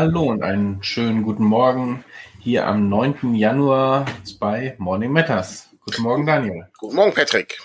[0.00, 2.06] Hallo und einen schönen guten Morgen
[2.38, 3.34] hier am 9.
[3.34, 4.06] Januar
[4.38, 5.68] bei Morning Matters.
[5.84, 6.68] Guten Morgen, Daniel.
[6.78, 7.60] Guten Morgen, Patrick.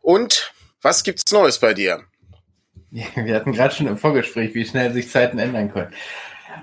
[0.00, 2.00] Und was gibt's Neues bei dir?
[2.90, 5.92] Wir hatten gerade schon im Vorgespräch, wie schnell sich Zeiten ändern können.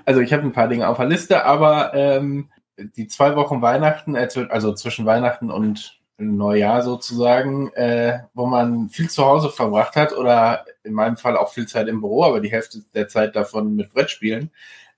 [0.04, 4.16] Also ich habe ein paar Dinge auf der Liste, aber ähm, die zwei Wochen Weihnachten,
[4.16, 10.64] also zwischen Weihnachten und Neujahr sozusagen, äh, wo man viel zu Hause verbracht hat oder
[10.82, 13.92] in meinem Fall auch viel Zeit im Büro, aber die Hälfte der Zeit davon mit
[13.92, 14.50] Brettspielen,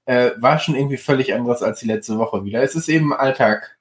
[0.05, 2.63] äh, war schon irgendwie völlig anderes als die letzte Woche wieder.
[2.63, 3.77] Es ist eben Alltag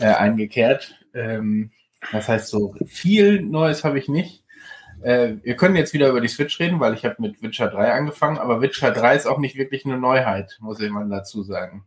[0.00, 0.96] äh, eingekehrt.
[1.14, 1.70] Ähm,
[2.12, 4.42] das heißt, so viel Neues habe ich nicht.
[5.02, 7.92] Äh, wir können jetzt wieder über die Switch reden, weil ich habe mit Witcher 3
[7.92, 11.84] angefangen, aber Witcher 3 ist auch nicht wirklich eine Neuheit, muss ich mal dazu sagen.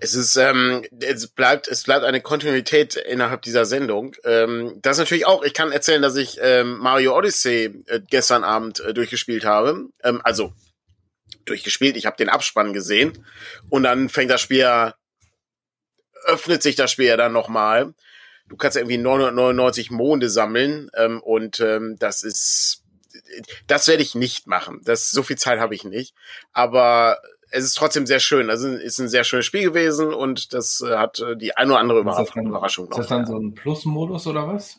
[0.00, 4.16] Es ist, ähm, es bleibt, es bleibt eine Kontinuität innerhalb dieser Sendung.
[4.24, 8.80] Ähm, das natürlich auch, ich kann erzählen, dass ich ähm, Mario Odyssey äh, gestern Abend
[8.80, 9.88] äh, durchgespielt habe.
[10.02, 10.52] Ähm, also
[11.44, 13.24] durchgespielt, ich habe den Abspann gesehen
[13.68, 14.92] und dann fängt das Spiel,
[16.24, 17.94] öffnet sich das Spiel ja dann nochmal.
[18.48, 22.82] Du kannst irgendwie 999 Monde sammeln ähm, und ähm, das ist,
[23.66, 24.80] das werde ich nicht machen.
[24.84, 26.14] Das so viel Zeit habe ich nicht.
[26.52, 27.18] Aber
[27.52, 28.50] es ist trotzdem sehr schön.
[28.50, 31.78] Also ist ein sehr schönes Spiel gewesen und das äh, hat äh, die ein oder
[31.78, 32.88] andere Überraschung.
[32.88, 34.78] Ist das dann so ein Plus-Modus oder was?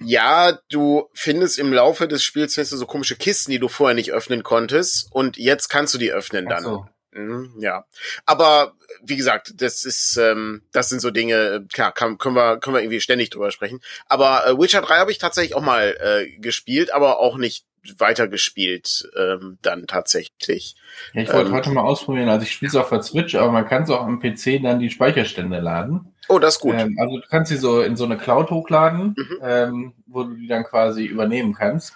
[0.00, 3.94] Ja, du findest im Laufe des Spiels findest du so komische Kisten, die du vorher
[3.94, 6.62] nicht öffnen konntest und jetzt kannst du die öffnen dann.
[6.62, 6.86] So.
[7.12, 7.84] Mhm, ja,
[8.26, 12.76] aber wie gesagt, das ist, ähm, das sind so Dinge, klar, kann, können wir, können
[12.76, 13.80] wir irgendwie ständig drüber sprechen.
[14.06, 17.64] Aber äh, Witcher 3 habe ich tatsächlich auch mal äh, gespielt, aber auch nicht
[17.98, 20.76] weitergespielt ähm, dann tatsächlich.
[21.12, 22.28] Ja, ich wollte ähm, heute mal ausprobieren.
[22.28, 24.78] Also ich spiele es auf der Switch, aber man kann es auch am PC dann
[24.80, 26.12] die Speicherstände laden.
[26.28, 26.74] Oh, das ist gut.
[26.76, 29.38] Ähm, also du kannst sie so in so eine Cloud hochladen, mhm.
[29.42, 31.94] ähm, wo du die dann quasi übernehmen kannst.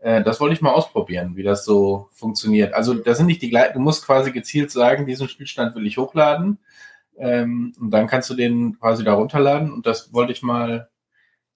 [0.00, 2.74] Äh, das wollte ich mal ausprobieren, wie das so funktioniert.
[2.74, 5.98] Also das sind nicht die gleichen, du musst quasi gezielt sagen, diesen Spielstand will ich
[5.98, 6.58] hochladen.
[7.18, 9.72] Ähm, und dann kannst du den quasi da runterladen.
[9.72, 10.88] Und das wollte ich mal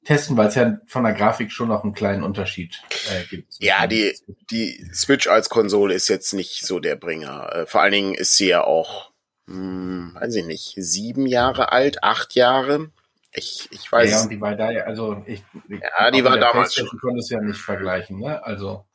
[0.04, 3.54] testen, weil es ja von der Grafik schon noch einen kleinen Unterschied äh, gibt.
[3.58, 4.16] Ja, die,
[4.50, 7.50] die Switch als Konsole ist jetzt nicht so der Bringer.
[7.52, 9.10] Äh, vor allen Dingen ist sie ja auch,
[9.46, 12.90] hm, weiß ich nicht, sieben Jahre alt, acht Jahre.
[13.32, 14.10] Ich, ich weiß.
[14.10, 16.86] Ja, und die war da ja, also ich, ja, die war damals schon.
[17.00, 18.42] konnte es ja nicht vergleichen, ne?
[18.44, 18.86] Also.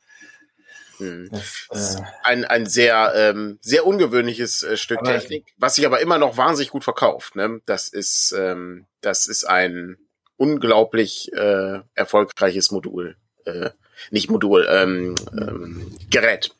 [0.96, 1.28] Hm.
[1.30, 6.18] Das, äh, ein, ein sehr, ähm, sehr ungewöhnliches äh, Stück Technik, was sich aber immer
[6.18, 7.36] noch wahnsinnig gut verkauft.
[7.36, 7.60] Ne?
[7.64, 9.96] Das ist, ähm, das ist ein,
[10.40, 13.16] unglaublich äh, erfolgreiches Modul.
[13.44, 13.70] Äh,
[14.10, 16.54] nicht Modul, ähm, ähm, Gerät.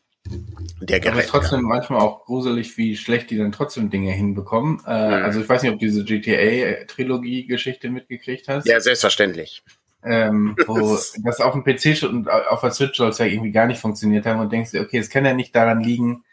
[0.82, 1.12] Der Gerät.
[1.12, 1.66] Aber es ist trotzdem ja.
[1.66, 4.82] manchmal auch gruselig, wie schlecht die dann trotzdem Dinge hinbekommen.
[4.86, 5.24] Äh, mhm.
[5.24, 8.66] Also ich weiß nicht, ob du diese GTA-Trilogie-Geschichte mitgekriegt hast.
[8.66, 9.62] Ja, selbstverständlich.
[10.04, 13.66] Ähm, wo das auf dem PC und auf der Switch soll es ja irgendwie gar
[13.66, 16.24] nicht funktioniert haben und denkst du, okay, es kann ja nicht daran liegen,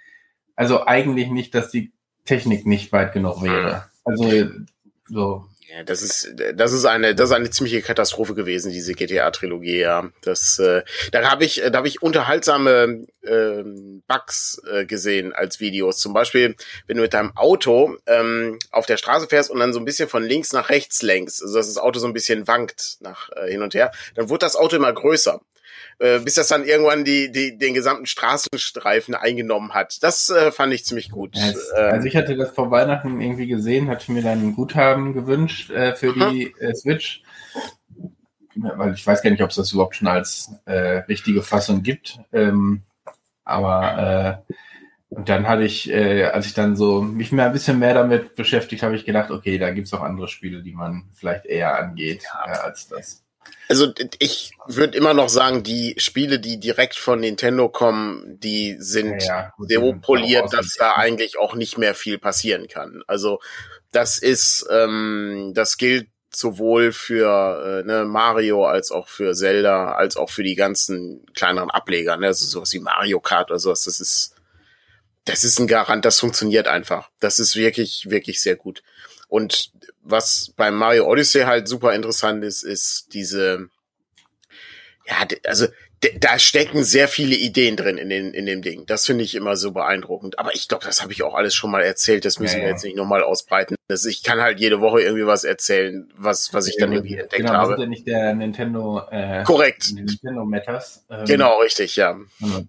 [0.57, 1.93] also eigentlich nicht, dass die
[2.25, 3.85] Technik nicht weit genug wäre.
[4.05, 4.11] Mhm.
[4.11, 4.49] Also
[5.05, 5.45] so.
[5.69, 10.09] Ja, das ist, das ist eine, das ist eine ziemliche Katastrophe gewesen, diese GTA-Trilogie, ja.
[10.21, 13.63] Das, äh, da habe ich, da habe ich unterhaltsame äh,
[14.07, 15.97] Bugs äh, gesehen als Videos.
[15.97, 19.79] Zum Beispiel, wenn du mit deinem Auto ähm, auf der Straße fährst und dann so
[19.79, 22.95] ein bisschen von links nach rechts lenkst, also dass das Auto so ein bisschen wankt
[23.01, 25.41] nach äh, hin und her, dann wird das Auto immer größer
[25.99, 30.01] äh, bis das dann irgendwann die, die, den gesamten Straßenstreifen eingenommen hat.
[30.03, 31.35] Das äh, fand ich ziemlich gut.
[31.35, 35.13] Ja, ähm, also ich hatte das vor Weihnachten irgendwie gesehen, hatte mir dann ein Guthaben
[35.13, 36.31] gewünscht äh, für mhm.
[36.31, 37.23] die äh, Switch.
[38.55, 42.19] Weil ich weiß gar nicht, ob es das überhaupt schon als äh, richtige Fassung gibt.
[42.33, 42.81] Ähm,
[43.43, 44.43] aber
[45.09, 48.35] und dann hatte ich, äh, als ich dann so mich mehr ein bisschen mehr damit
[48.35, 51.79] beschäftigt, habe ich gedacht, okay, da gibt es auch andere Spiele, die man vielleicht eher
[51.79, 52.51] angeht ja.
[52.51, 53.23] äh, als das.
[53.69, 59.23] Also ich würde immer noch sagen, die Spiele, die direkt von Nintendo kommen, die sind
[59.23, 63.03] ja, ja, so poliert, dass da eigentlich auch nicht mehr viel passieren kann.
[63.07, 63.39] Also
[63.91, 70.17] das ist, ähm, das gilt sowohl für äh, ne, Mario als auch für Zelda, als
[70.17, 72.27] auch für die ganzen kleineren Ableger, ne?
[72.27, 73.83] also sowas wie Mario Kart oder sowas.
[73.83, 74.35] Das ist,
[75.25, 77.09] das ist ein Garant, das funktioniert einfach.
[77.19, 78.83] Das ist wirklich, wirklich sehr gut.
[79.27, 79.71] Und
[80.07, 83.69] was beim Mario Odyssey halt super interessant ist, ist diese,
[85.05, 85.67] ja, also
[86.19, 88.85] da stecken sehr viele Ideen drin in, den, in dem Ding.
[88.85, 90.37] Das finde ich immer so beeindruckend.
[90.37, 92.23] Aber ich glaube, das habe ich auch alles schon mal erzählt.
[92.23, 93.75] Das müssen ja, wir jetzt nicht nochmal ausbreiten.
[93.87, 97.37] Das, ich kann halt jede Woche irgendwie was erzählen, was, was ich dann irgendwie entdeckt
[97.37, 97.71] genau, habe.
[97.71, 99.01] Genau, ja nicht der Nintendo.
[99.09, 99.91] Äh, Korrekt.
[99.91, 101.03] Nintendo Matters.
[101.09, 102.15] Ähm, genau, richtig, ja.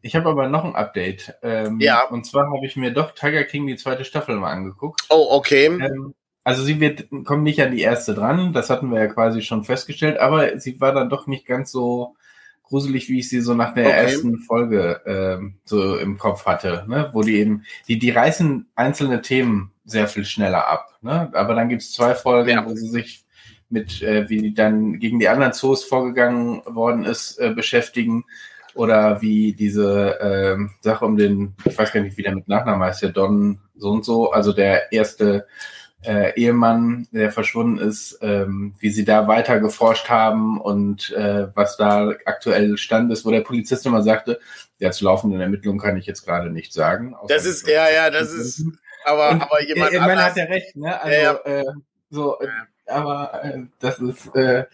[0.00, 1.34] Ich habe aber noch ein Update.
[1.42, 2.04] Ähm, ja.
[2.08, 5.02] Und zwar habe ich mir doch Tiger King die zweite Staffel mal angeguckt.
[5.10, 5.66] Oh, okay.
[5.66, 6.14] Ähm,
[6.48, 9.64] also sie wird, kommt nicht an die erste dran, das hatten wir ja quasi schon
[9.64, 12.16] festgestellt, aber sie war dann doch nicht ganz so
[12.62, 13.96] gruselig, wie ich sie so nach der okay.
[13.96, 17.10] ersten Folge ähm, so im Kopf hatte, ne?
[17.12, 20.96] wo die eben, die, die reißen einzelne Themen sehr viel schneller ab.
[21.02, 21.28] Ne?
[21.34, 22.64] Aber dann gibt es zwei Folgen, ja.
[22.64, 23.26] wo sie sich
[23.68, 28.24] mit, äh, wie dann gegen die anderen Zoos vorgegangen worden ist, äh, beschäftigen.
[28.74, 32.86] Oder wie diese äh, Sache um den, ich weiß gar nicht, wie der mit Nachnamen
[32.86, 35.46] heißt, der Don so und so, also der erste
[36.04, 41.76] äh, Ehemann, der verschwunden ist, ähm, wie sie da weiter geforscht haben und äh, was
[41.76, 44.38] da aktuell Stand ist, wo der Polizist immer sagte,
[44.78, 47.16] ja, zu laufenden Ermittlungen kann ich jetzt gerade nicht sagen.
[47.28, 48.64] Das ist, ja, ja, das ist,
[49.04, 51.00] aber, und, aber jemand Ich meine, hat ja recht, ne?
[51.00, 51.60] Also, ja, ja.
[51.60, 51.64] Äh,
[52.10, 52.94] so, ja.
[52.94, 54.64] aber äh, das ist, äh,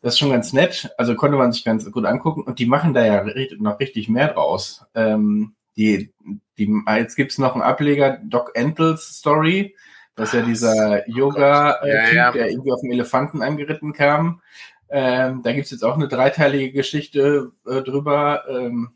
[0.00, 0.90] das ist schon ganz nett.
[0.96, 3.24] Also konnte man sich ganz gut angucken und die machen da ja
[3.58, 4.84] noch richtig mehr draus.
[4.94, 6.12] Ähm, die,
[6.56, 9.74] die, jetzt gibt's noch einen Ableger, Doc Entles Story.
[10.18, 12.32] Das ist ja dieser oh Yoga-Typ, ja, ja.
[12.32, 14.42] der irgendwie auf dem Elefanten angeritten kam.
[14.90, 18.44] Ähm, da gibt's jetzt auch eine dreiteilige Geschichte äh, drüber.
[18.48, 18.90] Ähm,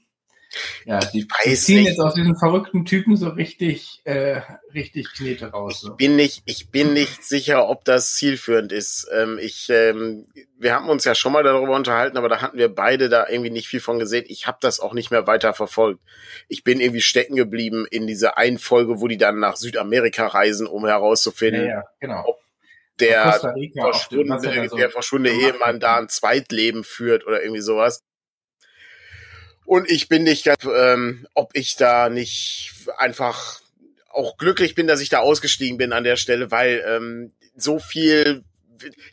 [0.85, 4.41] ja, die, die ziehen jetzt aus diesen verrückten Typen so richtig, äh,
[4.75, 5.85] richtig Knete raus.
[5.85, 9.09] Ich bin nicht, ich bin nicht sicher, ob das zielführend ist.
[9.13, 10.27] Ähm, ich, ähm,
[10.59, 13.51] wir haben uns ja schon mal darüber unterhalten, aber da hatten wir beide da irgendwie
[13.51, 14.25] nicht viel von gesehen.
[14.29, 16.01] Ich habe das auch nicht mehr weiter verfolgt.
[16.49, 20.67] Ich bin irgendwie stecken geblieben in dieser einen Folge, wo die dann nach Südamerika reisen,
[20.67, 22.25] um herauszufinden, ja, ja, genau.
[22.27, 22.43] ob
[23.01, 28.03] der verschwundene, so der verschwundene Ehemann da ein Zweitleben führt oder irgendwie sowas.
[29.65, 33.61] Und ich bin nicht ganz, ähm, ob ich da nicht einfach
[34.11, 38.45] auch glücklich bin, dass ich da ausgestiegen bin an der Stelle, weil ähm, so viel,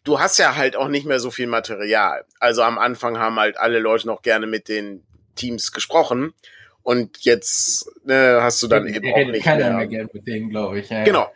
[0.04, 2.25] du hast ja halt auch nicht mehr so viel Material.
[2.40, 5.04] Also am Anfang haben halt alle Leute noch gerne mit den
[5.36, 6.34] Teams gesprochen.
[6.81, 9.78] Und jetzt ne, hast du dann ich, eben ich auch nicht keiner mehr.
[9.78, 10.90] mehr Geld mit denen, glaube ich.
[10.90, 11.31] Ja, genau.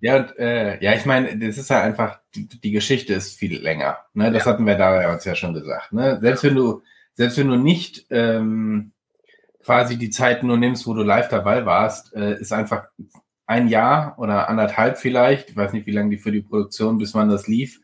[0.00, 3.60] Ja, und, äh, ja, ich meine, das ist ja einfach, die, die Geschichte ist viel
[3.60, 3.98] länger.
[4.14, 4.30] Ne?
[4.30, 4.52] Das ja.
[4.52, 5.92] hatten wir da uns ja schon gesagt.
[5.92, 6.18] Ne?
[6.20, 6.82] Selbst wenn du
[7.18, 8.92] selbst wenn du nicht ähm,
[9.64, 12.84] quasi die Zeit nur nimmst, wo du live dabei warst, äh, ist einfach
[13.44, 17.14] ein Jahr oder anderthalb vielleicht, ich weiß nicht, wie lange die für die Produktion, bis
[17.14, 17.80] man das lief,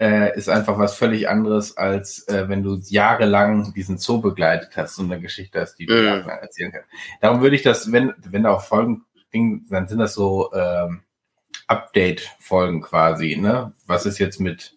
[0.00, 4.98] äh, ist einfach was völlig anderes, als äh, wenn du jahrelang diesen Zoo begleitet hast
[4.98, 6.28] und eine Geschichte hast, die du mhm.
[6.28, 6.88] erzählen kannst.
[7.20, 11.02] Darum würde ich das, wenn, wenn da auch Folgen kriegen, dann sind das so ähm,
[11.68, 13.74] Update-Folgen quasi, ne?
[13.86, 14.74] Was ist jetzt mit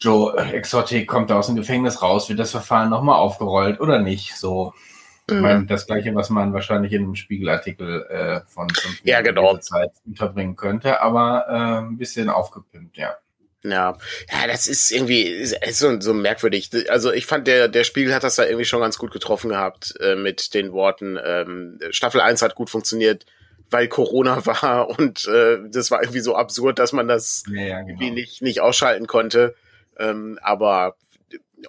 [0.00, 4.36] Joe Exotic kommt da aus dem Gefängnis raus, wird das Verfahren nochmal aufgerollt oder nicht?
[4.36, 4.74] So,
[5.30, 5.66] ich meine, mhm.
[5.68, 8.68] das gleiche, was man wahrscheinlich in einem Spiegelartikel äh, von
[9.04, 9.56] ja, genau.
[9.56, 13.16] Zeit unterbringen könnte, aber äh, ein bisschen aufgepimpt, ja.
[13.62, 13.96] Ja,
[14.30, 16.70] ja, das ist irgendwie ist so, so merkwürdig.
[16.90, 19.94] Also ich fand, der, der Spiegel hat das da irgendwie schon ganz gut getroffen gehabt
[20.00, 23.24] äh, mit den Worten, ähm, Staffel 1 hat gut funktioniert,
[23.70, 27.80] weil Corona war und äh, das war irgendwie so absurd, dass man das ja, ja,
[27.80, 27.88] genau.
[27.88, 29.54] irgendwie nicht, nicht ausschalten konnte.
[29.98, 30.96] Ähm, aber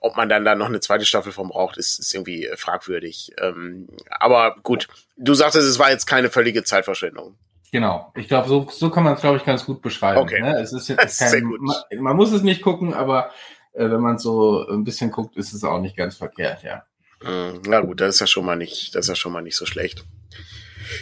[0.01, 3.31] ob man dann da noch eine zweite Staffel von braucht, ist, ist irgendwie fragwürdig.
[3.39, 4.87] Ähm, aber gut,
[5.17, 7.35] du sagtest, es war jetzt keine völlige Zeitverschwendung.
[7.71, 10.19] Genau, ich glaube, so, so kann man es, glaube ich, ganz gut beschreiben.
[10.19, 10.41] Okay.
[10.41, 10.59] Ne?
[10.59, 13.31] Es ist jetzt kein, man, man, muss es nicht gucken, aber
[13.73, 16.83] äh, wenn man so ein bisschen guckt, ist es auch nicht ganz verkehrt, ja.
[17.21, 19.57] Hm, na gut, das ist ja schon mal nicht, das ist ja schon mal nicht
[19.57, 20.05] so schlecht.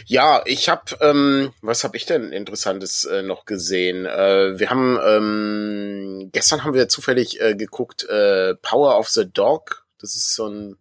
[0.06, 4.06] Ja, ich habe, ähm, was habe ich denn Interessantes äh, noch gesehen?
[4.06, 9.86] Äh, wir haben ähm, gestern haben wir zufällig äh, geguckt äh, Power of the Dog.
[9.98, 10.76] Das ist so ein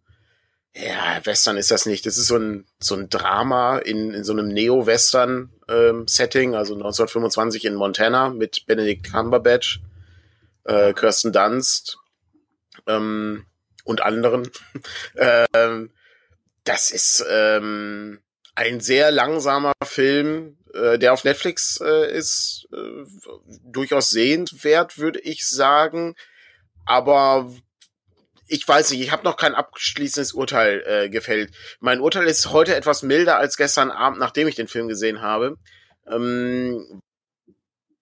[0.76, 2.06] ja, Western ist das nicht.
[2.06, 6.74] Das ist so ein so ein Drama in, in so einem Neo-Western ähm, Setting, also
[6.74, 9.82] 1925 in Montana mit Benedict Cumberbatch,
[10.66, 11.98] äh, Kirsten Dunst
[12.88, 13.46] ähm,
[13.84, 14.50] und anderen.
[15.54, 15.92] ähm,
[16.64, 18.20] das ist ähm,
[18.56, 23.06] ein sehr langsamer Film, äh, der auf Netflix äh, ist, äh,
[23.66, 26.16] durchaus sehenswert, würde ich sagen.
[26.86, 27.52] Aber
[28.48, 31.54] ich weiß nicht, ich habe noch kein abschließendes Urteil äh, gefällt.
[31.80, 35.58] Mein Urteil ist heute etwas milder als gestern Abend, nachdem ich den Film gesehen habe.
[36.08, 37.02] Ähm,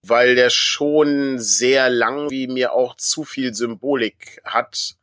[0.03, 4.96] weil der schon sehr lang wie mir auch zu viel Symbolik hat.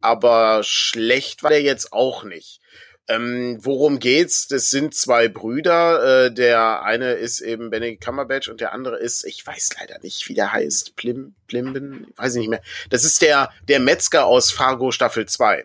[0.00, 2.60] Aber schlecht war der jetzt auch nicht.
[3.08, 4.48] Ähm, worum geht's?
[4.48, 6.26] Das sind zwei Brüder.
[6.26, 10.28] Äh, der eine ist eben Benedict Cumberbatch und der andere ist, ich weiß leider nicht,
[10.28, 10.96] wie der heißt.
[10.96, 12.12] Plim, Plimben?
[12.16, 12.62] Weiß ich nicht mehr.
[12.90, 15.64] Das ist der, der Metzger aus Fargo Staffel 2.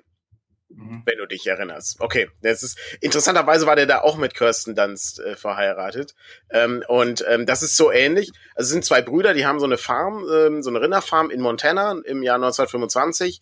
[0.69, 1.01] Mhm.
[1.05, 1.99] Wenn du dich erinnerst.
[1.99, 6.15] Okay, das ist interessanterweise war der da auch mit Kirsten Dunst äh, verheiratet.
[6.49, 8.31] Ähm, und ähm, das ist so ähnlich.
[8.55, 11.41] Also es sind zwei Brüder, die haben so eine Farm, ähm, so eine Rinderfarm in
[11.41, 13.41] Montana im Jahr 1925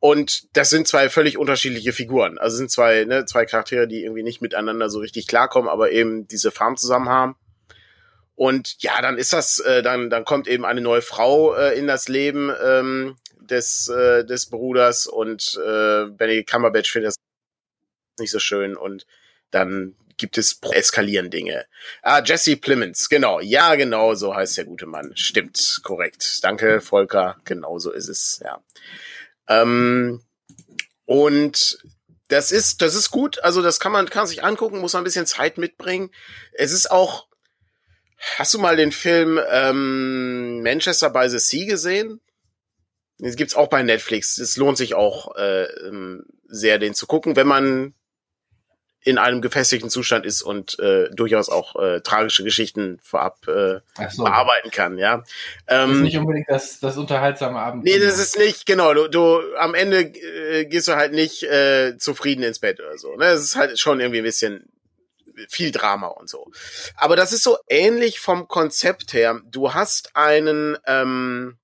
[0.00, 2.38] und das sind zwei völlig unterschiedliche Figuren.
[2.38, 6.28] Also sind zwei, ne, zwei Charaktere, die irgendwie nicht miteinander so richtig klarkommen, aber eben
[6.28, 7.36] diese Farm zusammen haben.
[8.34, 11.86] Und ja, dann ist das, äh, dann, dann kommt eben eine neue Frau äh, in
[11.86, 17.16] das Leben ähm, des, äh, des Bruders und äh, Benny Cumberbatch findet das
[18.18, 19.06] nicht so schön und
[19.50, 21.66] dann gibt es eskalieren Dinge.
[22.02, 23.40] Ah, Jesse Plemons, genau.
[23.40, 25.12] Ja, genau, so heißt der gute Mann.
[25.14, 26.40] Stimmt, korrekt.
[26.42, 27.36] Danke, Volker.
[27.44, 28.62] Genau so ist es, ja.
[29.48, 30.22] Ähm,
[31.04, 31.78] und
[32.28, 33.42] das ist, das ist gut.
[33.44, 36.10] Also, das kann man, kann sich angucken, muss man ein bisschen Zeit mitbringen.
[36.52, 37.28] Es ist auch,
[38.36, 42.20] hast du mal den Film ähm, Manchester by the Sea gesehen?
[43.18, 44.38] Das gibt's auch bei Netflix.
[44.38, 47.94] Es lohnt sich auch äh, ähm, sehr, den zu gucken, wenn man
[49.06, 53.78] in einem gefestigten Zustand ist und äh, durchaus auch äh, tragische Geschichten vorab äh,
[54.10, 54.24] so.
[54.24, 55.22] bearbeiten kann, ja.
[55.68, 57.84] Ähm, das ist nicht unbedingt das, das unterhaltsame Abend.
[57.84, 61.96] Nee, das ist nicht, genau, du, du am Ende äh, gehst du halt nicht äh,
[61.98, 63.12] zufrieden ins Bett oder so.
[63.12, 63.26] Ne?
[63.26, 64.68] Das ist halt schon irgendwie ein bisschen
[65.48, 66.50] viel Drama und so.
[66.96, 69.40] Aber das ist so ähnlich vom Konzept her.
[69.48, 71.58] Du hast einen, ähm,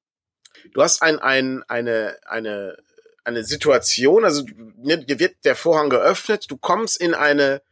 [0.73, 2.77] du hast ein, ein, eine, eine
[3.25, 7.62] eine Situation, also dir wird der Vorhang geöffnet, du kommst in eine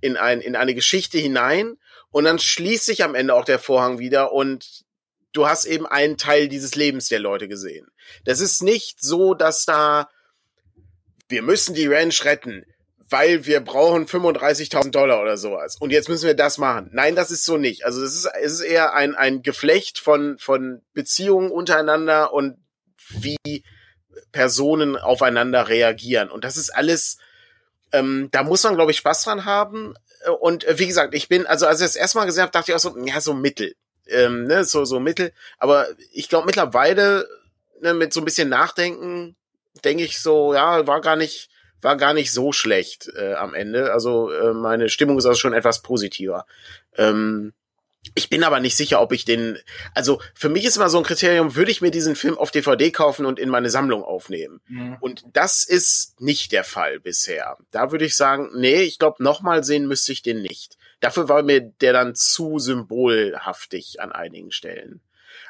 [0.00, 1.76] in ein in eine Geschichte hinein
[2.10, 4.84] und dann schließt sich am Ende auch der Vorhang wieder und
[5.32, 7.86] du hast eben einen Teil dieses Lebens der Leute gesehen.
[8.24, 10.08] Das ist nicht so, dass da
[11.28, 12.64] wir müssen die Ranch retten,
[13.08, 15.76] weil wir brauchen 35.000 Dollar oder sowas.
[15.78, 16.90] Und jetzt müssen wir das machen.
[16.92, 17.84] Nein, das ist so nicht.
[17.84, 22.56] Also es ist, es ist eher ein, ein Geflecht von, von Beziehungen untereinander und
[23.08, 23.64] wie
[24.32, 26.30] Personen aufeinander reagieren.
[26.30, 27.18] Und das ist alles,
[27.92, 29.94] ähm, da muss man, glaube ich, Spaß dran haben.
[30.40, 32.76] Und äh, wie gesagt, ich bin, also als ich das erstmal gesehen habe, dachte ich
[32.76, 33.74] auch so, ja, so Mittel.
[34.06, 35.32] Ähm, ne, so, so Mittel.
[35.58, 37.28] Aber ich glaube mittlerweile,
[37.80, 39.36] ne, mit so ein bisschen Nachdenken,
[39.84, 41.48] denke ich so, ja, war gar nicht,
[41.80, 43.92] war gar nicht so schlecht äh, am Ende.
[43.92, 46.46] Also äh, meine Stimmung ist also schon etwas positiver.
[46.96, 47.52] Ähm,
[48.14, 49.58] ich bin aber nicht sicher, ob ich den,
[49.94, 52.90] also für mich ist immer so ein Kriterium, würde ich mir diesen Film auf DVD
[52.90, 54.60] kaufen und in meine Sammlung aufnehmen?
[54.68, 54.96] Mhm.
[55.00, 57.58] Und das ist nicht der Fall bisher.
[57.70, 60.78] Da würde ich sagen, nee, ich glaube, nochmal sehen müsste ich den nicht.
[61.00, 65.00] Dafür war mir der dann zu symbolhaftig an einigen Stellen.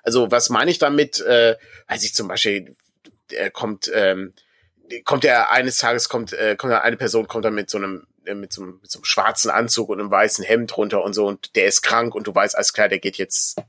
[0.02, 1.21] Also was meine ich damit?
[1.21, 1.57] Äh,
[1.88, 2.76] weiß ich zum Beispiel,
[3.30, 4.33] er kommt, ähm,
[5.04, 8.53] kommt er eines Tages kommt, äh, kommt eine Person kommt dann mit so einem mit
[8.53, 11.67] so, mit so einem schwarzen Anzug und einem weißen Hemd runter und so und der
[11.67, 13.61] ist krank und du weißt alles klar, der geht jetzt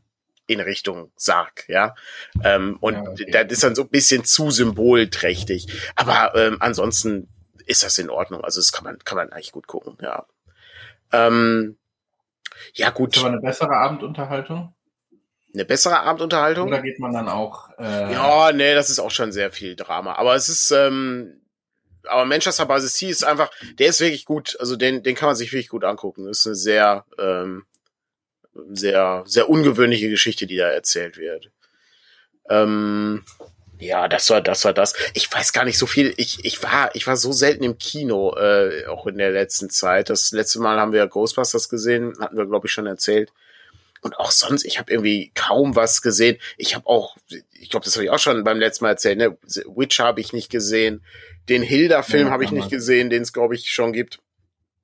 [0.48, 1.96] in Richtung Sarg, ja.
[2.43, 3.31] Ähm, und ja, okay.
[3.31, 5.67] das ist dann so ein bisschen zu symbolträchtig.
[5.96, 7.29] Aber ähm, ansonsten
[7.65, 8.43] ist das in Ordnung.
[8.43, 10.25] Also das kann man, kann man eigentlich gut gucken, ja.
[11.13, 11.77] Ähm,
[12.74, 13.17] ja, gut.
[13.17, 14.74] Aber eine bessere Abendunterhaltung?
[15.53, 16.67] Eine bessere Abendunterhaltung?
[16.67, 17.70] Oder geht man dann auch.
[17.77, 20.15] Äh ja, nee, das ist auch schon sehr viel Drama.
[20.15, 21.40] Aber es ist, ähm,
[22.03, 24.58] aber Manchester by the Sea ist einfach, der ist wirklich gut.
[24.60, 26.25] Also den, den kann man sich wirklich gut angucken.
[26.25, 27.65] Das ist eine sehr, ähm,
[28.72, 31.51] sehr, sehr ungewöhnliche Geschichte, die da erzählt wird.
[32.50, 33.24] Ähm,
[33.79, 34.93] ja, das war, das war das.
[35.13, 36.13] Ich weiß gar nicht so viel.
[36.17, 40.10] Ich, ich war, ich war so selten im Kino, äh, auch in der letzten Zeit.
[40.10, 43.31] Das letzte Mal haben wir Ghostbusters gesehen, hatten wir, glaube ich, schon erzählt.
[44.01, 46.38] Und auch sonst, ich habe irgendwie kaum was gesehen.
[46.58, 47.15] Ich habe auch,
[47.51, 49.38] ich glaube, das habe ich auch schon beim letzten Mal erzählt, ne?
[49.75, 51.03] Witch habe ich nicht gesehen.
[51.50, 54.20] Den Hilda-Film ja, habe ich nicht gesehen, den es, glaube ich, schon gibt.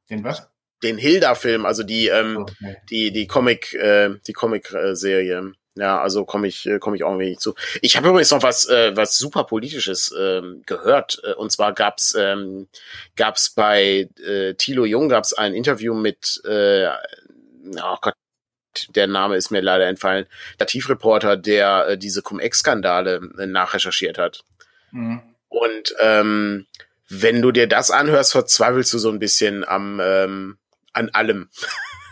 [0.09, 0.47] Den was?
[0.83, 2.77] Den Hilda-Film, also die, ähm, okay.
[2.89, 5.53] die, die Comic, äh, die Comic-Serie.
[5.75, 7.53] Ja, also komme ich, äh, komme ich auch ein wenig zu.
[7.81, 11.21] Ich habe übrigens noch was, äh, was super politisches ähm, gehört.
[11.23, 12.67] Äh, und zwar gab's, ähm,
[13.15, 18.15] gab's bei äh, Thilo Jung gab's ein Interview mit, äh, oh Gott,
[18.95, 20.25] der Name ist mir leider entfallen,
[20.59, 24.43] der Tiefreporter, der äh, diese Cum-Ex-Skandale äh, nachrecherchiert hat.
[24.91, 25.21] Mhm.
[25.49, 26.65] Und ähm,
[27.09, 30.57] wenn du dir das anhörst, verzweifelst du so ein bisschen am ähm,
[30.93, 31.49] an allem.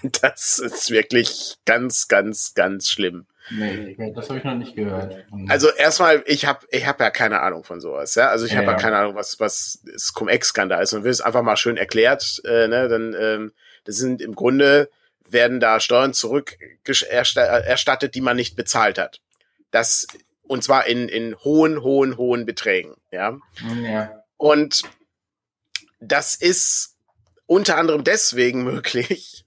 [0.21, 3.25] das ist wirklich ganz, ganz, ganz schlimm.
[3.51, 5.23] Nee, das habe ich noch nicht gehört.
[5.49, 8.29] Also erstmal, ich habe ich hab ja keine Ahnung von sowas, ja.
[8.29, 8.71] Also ich habe ja.
[8.71, 12.41] ja keine Ahnung, was was das Cum-Ex-Skandal ist und will es einfach mal schön erklärt,
[12.45, 12.87] äh, ne?
[12.87, 13.51] Dann ähm,
[13.83, 14.89] das sind im Grunde
[15.27, 19.21] werden da Steuern zurück erstattet, die man nicht bezahlt hat.
[19.71, 20.07] Das
[20.47, 22.95] und zwar in, in hohen, hohen, hohen Beträgen.
[23.11, 23.37] Ja?
[23.83, 24.23] ja.
[24.37, 24.83] Und
[25.99, 26.95] das ist
[27.45, 29.45] unter anderem deswegen möglich,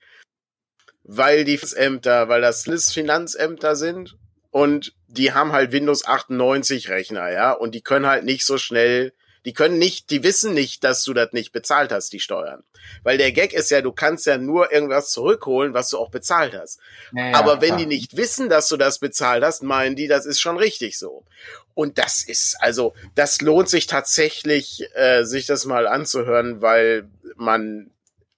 [1.05, 4.17] weil die Ämter, weil das Finanzämter sind
[4.51, 9.13] und die haben halt Windows 98 Rechner, ja, und die können halt nicht so schnell
[9.49, 12.65] die können nicht, die wissen nicht, dass du das nicht bezahlt hast, die Steuern.
[13.03, 16.53] Weil der Gag ist ja, du kannst ja nur irgendwas zurückholen, was du auch bezahlt
[16.53, 16.81] hast.
[17.15, 17.79] Ja, Aber wenn klar.
[17.79, 21.25] die nicht wissen, dass du das bezahlt hast, meinen die, das ist schon richtig so.
[21.73, 27.91] Und das ist, also, das lohnt sich tatsächlich, äh, sich das mal anzuhören, weil man,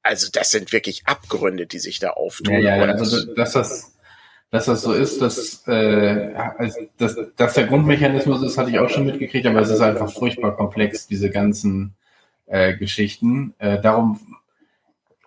[0.05, 2.55] also das sind wirklich Abgründe, die sich da auftun.
[2.55, 3.95] Ja, ja, also dass das
[4.51, 8.89] dass das so ist, dass, äh, also, dass, dass der Grundmechanismus ist, hatte ich auch
[8.89, 11.95] schon mitgekriegt, aber es ist einfach furchtbar komplex, diese ganzen
[12.47, 13.55] äh, Geschichten.
[13.59, 14.19] Äh, darum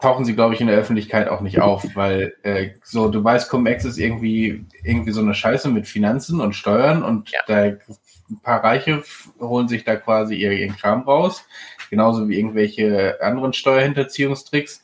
[0.01, 3.49] tauchen sie, glaube ich, in der Öffentlichkeit auch nicht auf, weil äh, so, du weißt,
[3.49, 7.39] Cum-Ex ist irgendwie, irgendwie so eine Scheiße mit Finanzen und Steuern und ja.
[7.47, 9.03] da ein paar Reiche
[9.39, 11.45] holen sich da quasi ihren Kram raus,
[11.89, 14.83] genauso wie irgendwelche anderen Steuerhinterziehungstricks.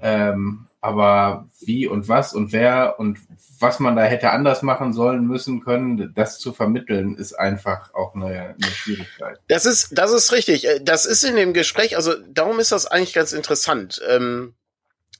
[0.00, 3.18] Ähm, aber wie und was und wer und
[3.58, 8.14] was man da hätte anders machen sollen, müssen, können, das zu vermitteln, ist einfach auch
[8.14, 9.40] eine, eine Schwierigkeit.
[9.48, 10.66] Das ist, das ist richtig.
[10.66, 14.00] Äh, das ist in dem Gespräch, also darum ist das eigentlich ganz interessant.
[14.08, 14.54] Ähm,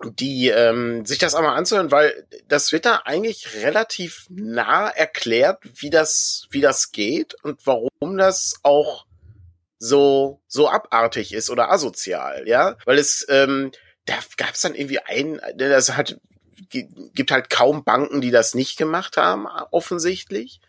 [0.04, 5.88] die ähm, sich das einmal anzuhören, weil das wird da eigentlich relativ nah erklärt, wie
[5.88, 9.06] das wie das geht und warum das auch
[9.78, 13.72] so so abartig ist oder asozial, ja, weil es ähm,
[14.06, 16.18] da gab es dann irgendwie einen, das hat
[16.70, 20.60] gibt halt kaum Banken, die das nicht gemacht haben, offensichtlich.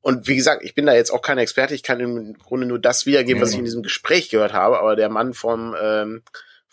[0.00, 2.78] Und wie gesagt, ich bin da jetzt auch kein Experte, ich kann im Grunde nur
[2.78, 6.22] das wiedergeben, was ich in diesem Gespräch gehört habe, aber der Mann vom ähm,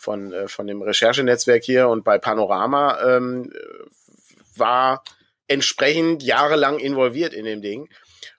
[0.00, 3.52] von, äh, von dem Recherchenetzwerk hier und bei Panorama ähm,
[4.56, 5.04] war
[5.46, 7.88] entsprechend jahrelang involviert in dem Ding.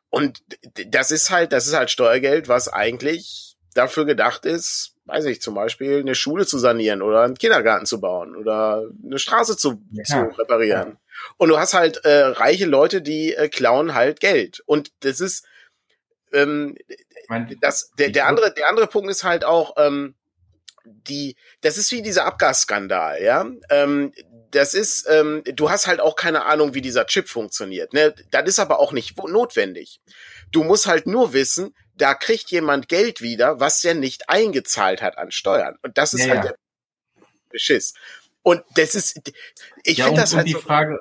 [0.10, 0.42] Und
[0.88, 5.56] das ist halt, das ist halt Steuergeld, was eigentlich dafür gedacht ist, weiß ich, zum
[5.56, 10.04] Beispiel eine Schule zu sanieren oder einen Kindergarten zu bauen oder eine Straße zu, ja.
[10.04, 10.90] zu reparieren.
[10.92, 10.98] Ja.
[11.38, 14.62] Und du hast halt äh, reiche Leute, die äh, klauen halt Geld.
[14.66, 15.46] Und das ist
[16.34, 16.78] ähm,
[17.62, 20.16] das, der, der andere, der andere Punkt ist halt auch, ähm,
[20.84, 23.46] die, das ist wie dieser Abgasskandal, ja.
[23.70, 24.14] Ähm,
[24.50, 27.94] das ist, ähm, du hast halt auch keine Ahnung, wie dieser Chip funktioniert.
[27.94, 28.14] Ne?
[28.32, 30.02] Das ist aber auch nicht notwendig.
[30.52, 35.18] Du musst halt nur wissen, da kriegt jemand Geld wieder, was der nicht eingezahlt hat
[35.18, 35.78] an Steuern.
[35.84, 36.50] Und das ist ja, halt ja.
[36.50, 36.58] der
[37.50, 37.94] Beschiss.
[38.42, 39.32] Und das ist,
[39.84, 41.00] ich ja, finde das halt die so Frage.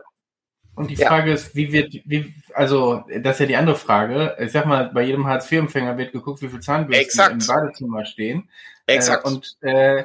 [0.74, 4.36] Und die Frage ist, wie wird, wie, also das ist ja die andere Frage.
[4.38, 7.32] Ich sag mal, bei jedem Hartz-IV-Empfänger wird geguckt, wie viel Zahnbürsten Exakt.
[7.32, 8.50] im Badezimmer stehen.
[8.86, 9.24] Exakt.
[9.24, 10.04] Äh, und äh,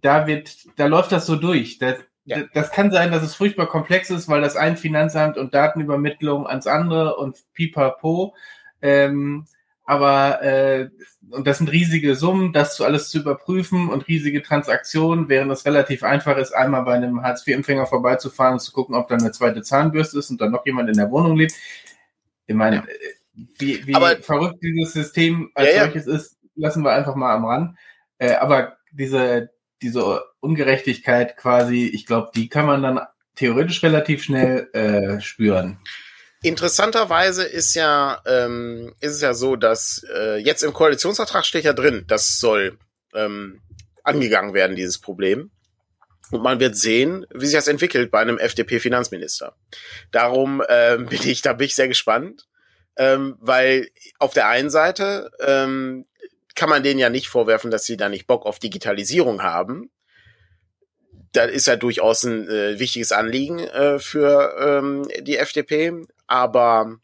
[0.00, 1.78] da wird, da läuft das so durch.
[1.78, 2.42] Das, ja.
[2.52, 6.66] das kann sein, dass es furchtbar komplex ist, weil das ein Finanzamt und Datenübermittlung ans
[6.66, 8.34] andere und pipapo.
[8.82, 9.46] Ähm,
[9.84, 10.90] aber äh,
[11.30, 15.64] und das sind riesige Summen, das zu alles zu überprüfen und riesige Transaktionen, während es
[15.64, 19.62] relativ einfach ist, einmal bei einem Hartz-IV-Empfänger vorbeizufahren und zu gucken, ob da eine zweite
[19.62, 21.54] Zahnbürste ist und dann noch jemand in der Wohnung lebt.
[22.46, 22.82] Ich meine, ja.
[23.58, 27.44] Wie, wie aber, verrückt dieses System als ja, solches ist, lassen wir einfach mal am
[27.44, 27.78] Rand.
[28.18, 29.50] Äh, aber diese,
[29.82, 33.00] diese Ungerechtigkeit quasi, ich glaube, die kann man dann
[33.34, 35.78] theoretisch relativ schnell äh, spüren.
[36.42, 41.74] Interessanterweise ist ja, ähm, ist es ja so, dass äh, jetzt im Koalitionsvertrag steht ja
[41.74, 42.78] drin, das soll
[43.14, 43.60] ähm,
[44.04, 45.50] angegangen werden, dieses Problem.
[46.30, 49.54] Und man wird sehen, wie sich das entwickelt bei einem FDP-Finanzminister.
[50.12, 52.46] Darum ähm, bin ich, da bin ich sehr gespannt,
[52.96, 56.06] ähm, weil auf der einen Seite ähm,
[56.54, 59.90] kann man denen ja nicht vorwerfen, dass sie da nicht Bock auf Digitalisierung haben.
[61.32, 65.92] Da ist ja durchaus ein äh, wichtiges Anliegen äh, für ähm, die FDP,
[66.30, 66.96] aber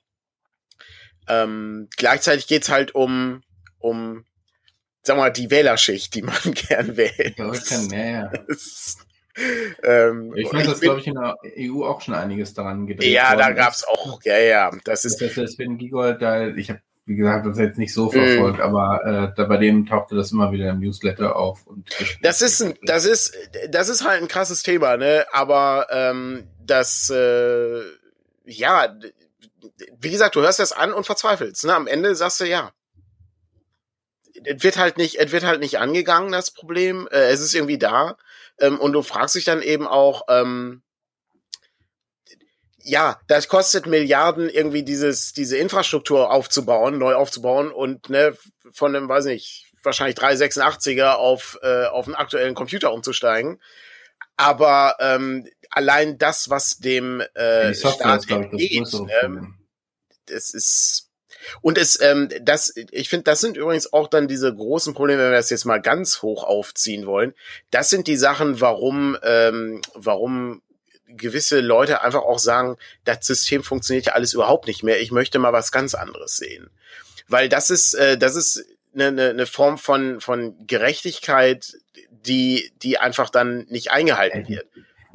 [1.29, 3.43] ähm, gleichzeitig geht's halt um,
[3.79, 4.25] um,
[5.03, 6.37] sagen wir mal, die Wählerschicht, die man
[6.69, 7.37] gern wählt.
[7.39, 7.53] Ja,
[7.97, 8.33] ja.
[9.83, 13.13] ähm, ich fand das, glaube ich, in der EU auch schon einiges daran gedreht.
[13.13, 14.71] Ja, da gab's auch, ja, ja.
[14.85, 15.21] Das ist.
[15.21, 18.63] Das heißt, Sven Giegold, da, ich habe wie gesagt, das jetzt nicht so verfolgt, mm.
[18.63, 21.65] aber äh, da bei dem tauchte das immer wieder im Newsletter auf.
[21.65, 21.89] Und
[22.21, 23.33] das ist ein, das ist,
[23.71, 25.25] das ist halt ein krasses Thema, ne?
[25.33, 27.81] Aber ähm, das, äh,
[28.47, 28.97] ja,
[29.99, 31.65] wie gesagt, du hörst das an und verzweifelst.
[31.65, 31.75] Ne?
[31.75, 32.73] Am Ende sagst du ja.
[34.45, 37.09] Es wird halt nicht, es wird halt nicht angegangen, das Problem.
[37.11, 38.17] Äh, es ist irgendwie da.
[38.61, 40.83] Ähm, und du fragst dich dann eben auch, ähm,
[42.79, 48.37] ja, das kostet Milliarden, irgendwie dieses, diese Infrastruktur aufzubauen, neu aufzubauen und ne,
[48.73, 53.61] von einem, weiß nicht, wahrscheinlich 386er auf, äh, auf einen aktuellen Computer umzusteigen.
[54.37, 59.55] Aber ähm, allein das, was dem äh, Staat ist, entgeht, das, ne,
[60.27, 61.03] das ist
[61.63, 65.31] und es, ähm, das, ich finde, das sind übrigens auch dann diese großen Probleme, wenn
[65.31, 67.35] wir das jetzt mal ganz hoch aufziehen wollen.
[67.71, 70.63] Das sind die Sachen, warum, ähm, warum
[71.07, 75.01] gewisse Leute einfach auch sagen, das System funktioniert ja alles überhaupt nicht mehr.
[75.01, 76.69] Ich möchte mal was ganz anderes sehen.
[77.29, 81.77] Weil das ist, äh, das ist eine, eine, eine Form von, von Gerechtigkeit,
[82.11, 84.67] die, die einfach dann nicht eingehalten wird.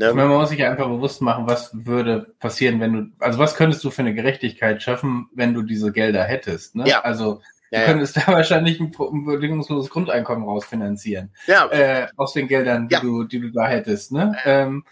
[0.01, 0.13] Ne?
[0.13, 3.91] Man muss sich einfach bewusst machen, was würde passieren, wenn du, also was könntest du
[3.91, 6.75] für eine Gerechtigkeit schaffen, wenn du diese Gelder hättest?
[6.75, 6.87] Ne?
[6.87, 7.01] Ja.
[7.01, 8.23] Also du ja, könntest ja.
[8.27, 11.31] da wahrscheinlich ein, ein bedingungsloses Grundeinkommen rausfinanzieren.
[11.45, 11.67] Ja.
[11.67, 12.99] Äh, aus den Geldern, die, ja.
[13.01, 14.11] du, die du da hättest.
[14.11, 14.35] Ne?
[14.45, 14.83] Ähm,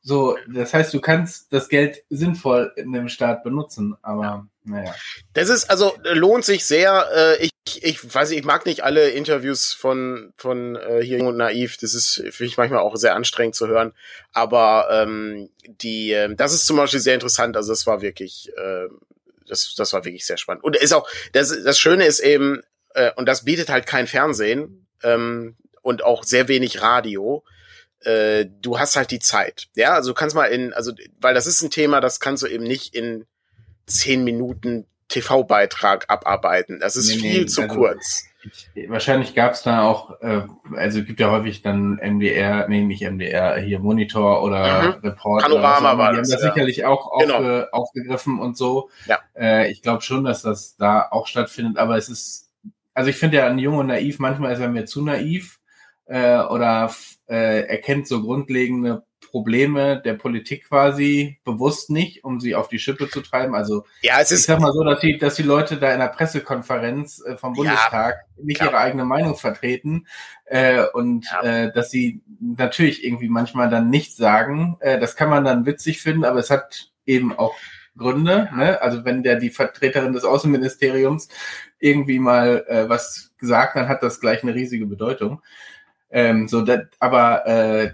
[0.00, 4.94] So, das heißt, du kannst das Geld sinnvoll in dem Staat benutzen, aber naja.
[5.32, 7.08] Das ist also lohnt sich sehr.
[7.14, 11.36] Äh, ich, ich weiß nicht, ich mag nicht alle Interviews von von äh, hier und
[11.36, 11.78] naiv.
[11.78, 13.92] Das ist für mich manchmal auch sehr anstrengend zu hören.
[14.32, 17.56] Aber ähm, die, äh, das ist zum Beispiel sehr interessant.
[17.56, 18.88] Also das war wirklich, äh,
[19.46, 20.64] das das war wirklich sehr spannend.
[20.64, 22.62] Und ist auch das das Schöne ist eben
[22.94, 27.44] äh, und das bietet halt kein Fernsehen ähm, und auch sehr wenig Radio
[28.00, 29.68] äh, du hast halt die Zeit.
[29.74, 32.46] Ja, also du kannst mal in, also, weil das ist ein Thema, das kannst du
[32.46, 33.26] eben nicht in
[33.86, 36.80] zehn Minuten TV-Beitrag abarbeiten.
[36.80, 38.24] Das ist nee, viel nee, zu also, kurz.
[38.74, 40.42] Ich, wahrscheinlich gab es da auch, äh,
[40.76, 45.08] also gibt ja häufig dann MDR, nee, nicht MDR, hier Monitor oder mhm.
[45.08, 45.42] Report.
[45.42, 46.52] Panorama oder war Die das, haben das ja.
[46.52, 47.36] sicherlich auch genau.
[47.36, 48.90] aufge, aufgegriffen und so.
[49.06, 49.18] Ja.
[49.34, 52.50] Äh, ich glaube schon, dass das da auch stattfindet, aber es ist,
[52.94, 55.58] also ich finde ja an Jung und Naiv, manchmal ist er mir zu naiv
[56.06, 56.90] äh, oder
[57.28, 63.08] äh, erkennt so grundlegende Probleme der Politik quasi bewusst nicht, um sie auf die Schippe
[63.10, 63.54] zu treiben.
[63.54, 66.00] Also ja, es ist, ich sag mal so, dass die, dass die Leute da in
[66.00, 68.70] der Pressekonferenz äh, vom Bundestag ja, nicht klar.
[68.70, 70.06] ihre eigene Meinung vertreten
[70.46, 71.42] äh, und ja.
[71.42, 74.76] äh, dass sie natürlich irgendwie manchmal dann nichts sagen.
[74.80, 77.54] Äh, das kann man dann witzig finden, aber es hat eben auch
[77.96, 78.48] Gründe.
[78.54, 78.80] Ne?
[78.80, 81.28] Also wenn der die Vertreterin des Außenministeriums
[81.78, 85.42] irgendwie mal äh, was gesagt, dann hat das gleich eine riesige Bedeutung.
[86.10, 87.92] Ähm, so, dat, aber äh,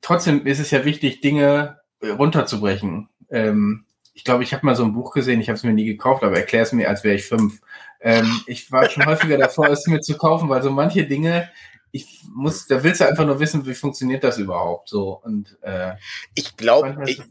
[0.00, 3.08] trotzdem ist es ja wichtig, Dinge äh, runterzubrechen.
[3.30, 5.86] Ähm, ich glaube, ich habe mal so ein Buch gesehen, ich habe es mir nie
[5.86, 7.60] gekauft, aber erklär es mir, als wäre ich fünf.
[8.00, 11.48] Ähm, ich war schon häufiger davor, es mir zu kaufen, weil so manche Dinge,
[11.92, 15.20] ich muss, da willst du einfach nur wissen, wie funktioniert das überhaupt so.
[15.22, 15.92] Und äh,
[16.34, 17.22] ich glaube, ich,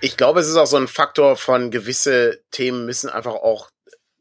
[0.00, 3.70] ich glaube, es ist auch so ein Faktor von gewisse Themen müssen einfach auch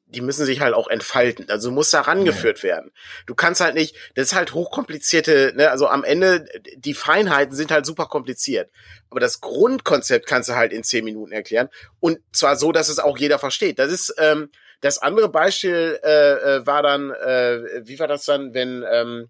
[0.10, 1.50] die müssen sich halt auch entfalten.
[1.50, 2.64] Also muss da rangeführt ja.
[2.64, 2.92] werden.
[3.28, 6.46] Du kannst halt nicht, das ist halt hochkomplizierte, ne, also am Ende,
[6.76, 8.72] die Feinheiten sind halt super kompliziert.
[9.12, 11.70] Aber das Grundkonzept kannst du halt in zehn Minuten erklären.
[12.00, 13.78] Und zwar so, dass es auch jeder versteht.
[13.78, 14.50] Das ist, ähm,
[14.82, 19.30] das andere Beispiel äh, äh, war dann, äh, wie war das dann, wenn, ähm,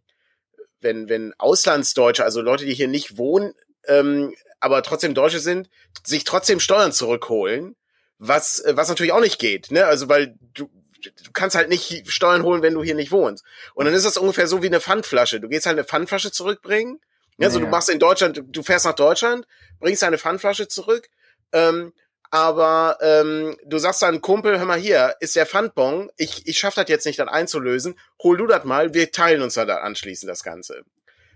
[0.80, 3.54] wenn, wenn Auslandsdeutsche, also Leute, die hier nicht wohnen,
[3.86, 5.70] ähm, aber trotzdem Deutsche sind,
[6.06, 7.76] sich trotzdem Steuern zurückholen
[8.20, 9.86] was, äh, was natürlich auch nicht geht, ne?
[9.86, 10.70] Also, weil du,
[11.02, 13.44] du kannst halt nicht Steuern holen, wenn du hier nicht wohnst.
[13.74, 15.40] Und dann ist das ungefähr so wie eine Pfandflasche.
[15.40, 17.00] Du gehst halt eine Pfandflasche zurückbringen.
[17.38, 17.66] Ja, also ja.
[17.66, 19.48] du machst in Deutschland, du fährst nach Deutschland,
[19.80, 21.10] bringst deine Pfandflasche zurück,
[21.54, 21.94] ähm,
[22.32, 26.76] aber ähm, du sagst dann, Kumpel, hör mal hier, ist der Pfandbon, ich, ich schaff
[26.76, 30.44] das jetzt nicht dann einzulösen, hol du das mal, wir teilen uns dann anschließend das
[30.44, 30.84] Ganze.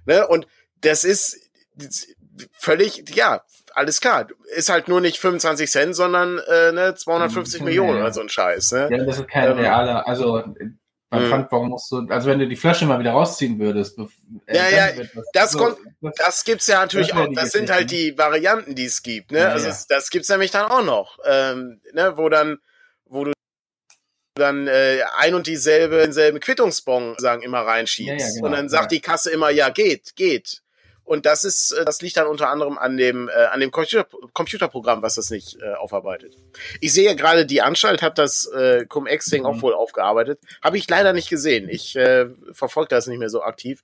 [0.05, 0.27] Ne?
[0.27, 0.45] Und
[0.81, 1.39] das ist
[2.51, 3.43] völlig, ja,
[3.73, 4.27] alles klar.
[4.55, 8.29] Ist halt nur nicht 25 Cent, sondern äh, ne, 250 mhm, Millionen oder so ein
[8.29, 8.71] Scheiß.
[8.73, 8.89] Ne?
[8.91, 10.43] Ja, das ist kein ähm, realer, also
[11.13, 11.29] beim mhm.
[11.29, 13.99] Pfandbon musst du, also wenn du die Flasche mal wieder rausziehen würdest.
[14.47, 17.27] Äh, ja, ja, das, das, so, kommt, das, das gibt's ja natürlich das auch.
[17.35, 19.31] Das sind halt die Varianten, die es gibt.
[19.31, 19.39] Ne?
[19.39, 19.75] Ja, also ja.
[19.89, 22.57] das gibt's nämlich dann auch noch, ähm, ne, wo dann,
[23.05, 23.33] wo du
[24.35, 28.69] dann äh, ein und dieselbe, denselben Quittungsbon sagen immer reinschiebst ja, ja, genau, und dann
[28.69, 28.97] sagt ja.
[28.97, 30.62] die Kasse immer ja geht geht
[31.05, 34.07] und das ist, äh, das liegt dann unter anderem an dem, äh, an dem Computer
[34.33, 36.37] Computerprogramm, was das nicht äh, aufarbeitet.
[36.79, 39.47] Ich sehe gerade, die Anstalt hat das äh, Cum-Ex-Ding mhm.
[39.47, 40.39] auch wohl aufgearbeitet.
[40.61, 41.67] Habe ich leider nicht gesehen.
[41.69, 43.83] Ich äh, verfolge das nicht mehr so aktiv.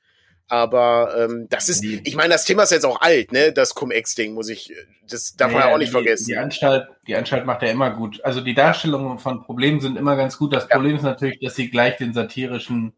[0.52, 3.54] Aber ähm, das ist, ich meine, das Thema ist jetzt auch alt, ne?
[3.54, 4.74] Das Cum-Ex-Ding, muss ich,
[5.08, 6.26] das darf man ja auch nicht die, vergessen.
[6.26, 8.20] Die Anstalt, die Anstalt macht ja immer gut.
[8.26, 10.52] Also die Darstellungen von Problemen sind immer ganz gut.
[10.52, 10.76] Das ja.
[10.76, 12.94] Problem ist natürlich, dass sie gleich den satirischen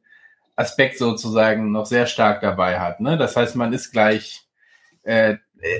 [0.61, 2.99] Aspekt sozusagen noch sehr stark dabei hat.
[2.99, 3.17] Ne?
[3.17, 4.47] Das heißt, man ist gleich,
[5.03, 5.35] äh,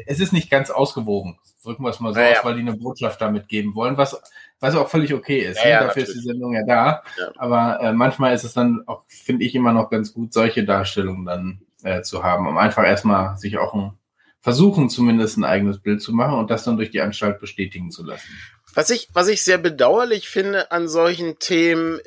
[0.06, 2.76] es ist nicht ganz ausgewogen, drücken wir es mal so ja, aus, weil die eine
[2.76, 4.22] Botschaft damit geben wollen, was,
[4.60, 5.64] was auch völlig okay ist.
[5.64, 5.72] Ja, ne?
[5.72, 6.10] Dafür natürlich.
[6.10, 7.04] ist die Sendung ja da.
[7.38, 11.26] Aber äh, manchmal ist es dann auch, finde ich, immer noch ganz gut, solche Darstellungen
[11.26, 13.94] dann äh, zu haben, um einfach erstmal sich auch ein,
[14.40, 18.04] versuchen, zumindest ein eigenes Bild zu machen und das dann durch die Anstalt bestätigen zu
[18.04, 18.28] lassen.
[18.74, 22.00] Was ich, was ich sehr bedauerlich finde an solchen Themen,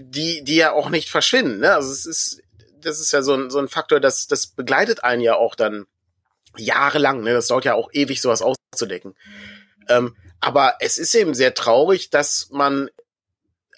[0.00, 1.58] die, die ja auch nicht verschwinden.
[1.58, 1.72] Ne?
[1.72, 2.42] Also es ist,
[2.80, 5.86] das ist ja so ein, so ein Faktor, das, das begleitet einen ja auch dann
[6.56, 7.22] jahrelang.
[7.22, 7.32] Ne?
[7.32, 9.14] Das dauert ja auch ewig, sowas auszudecken.
[9.88, 12.88] Ähm, aber es ist eben sehr traurig, dass man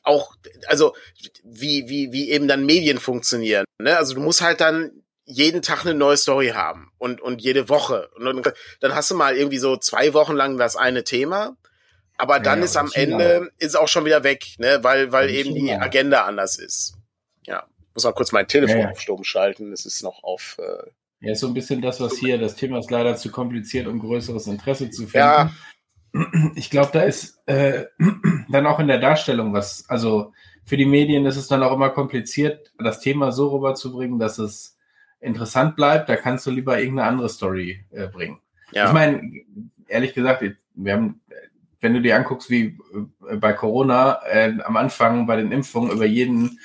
[0.03, 0.35] auch,
[0.67, 0.95] also
[1.43, 3.65] wie, wie, wie eben dann Medien funktionieren.
[3.79, 3.97] Ne?
[3.97, 4.91] Also du musst halt dann
[5.25, 8.11] jeden Tag eine neue Story haben und, und jede Woche.
[8.17, 8.43] Und dann,
[8.81, 11.57] dann hast du mal irgendwie so zwei Wochen lang das eine Thema
[12.21, 15.55] aber dann ja, ist am Ende ist auch schon wieder weg, ne, weil weil eben
[15.55, 16.97] die Agenda anders ist.
[17.47, 19.73] Ja, muss mal kurz mein Telefon ja, auf Stumm schalten.
[19.73, 20.59] Es ist noch auf.
[20.59, 22.39] Äh, ja, so ein bisschen das, was hier.
[22.39, 25.17] Das Thema ist leider zu kompliziert, um größeres Interesse zu finden.
[25.17, 25.51] Ja.
[26.55, 27.85] Ich glaube, da ist äh,
[28.49, 29.85] dann auch in der Darstellung was.
[29.89, 30.33] Also
[30.65, 34.77] für die Medien ist es dann auch immer kompliziert, das Thema so rüberzubringen, dass es
[35.21, 36.09] interessant bleibt.
[36.09, 38.41] Da kannst du lieber irgendeine andere Story äh, bringen.
[38.73, 38.87] Ja.
[38.87, 39.23] Ich meine,
[39.89, 40.43] ehrlich gesagt,
[40.75, 41.21] wir haben,
[41.81, 42.79] wenn du dir anguckst, wie
[43.29, 46.59] äh, bei Corona äh, am Anfang bei den Impfungen über jeden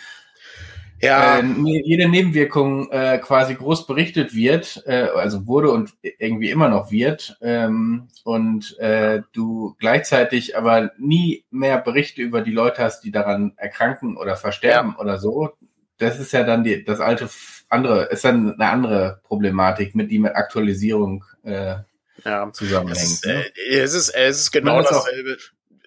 [1.02, 1.40] ja.
[1.40, 1.44] äh,
[1.84, 7.38] jede Nebenwirkung äh, quasi groß berichtet wird, äh, also wurde und irgendwie immer noch wird,
[7.42, 13.54] ähm, und äh, du gleichzeitig aber nie mehr Berichte über die Leute hast, die daran
[13.58, 15.00] erkranken oder versterben ja.
[15.00, 15.52] oder so,
[15.98, 17.30] das ist ja dann die, das alte
[17.70, 21.78] andere, ist dann eine andere Problematik, mit die mit Aktualisierung äh,
[22.26, 22.52] ja.
[22.52, 22.98] zusammenhängt.
[22.98, 23.46] Es ist, ne?
[23.56, 25.38] äh, es ist, es ist genau dasselbe,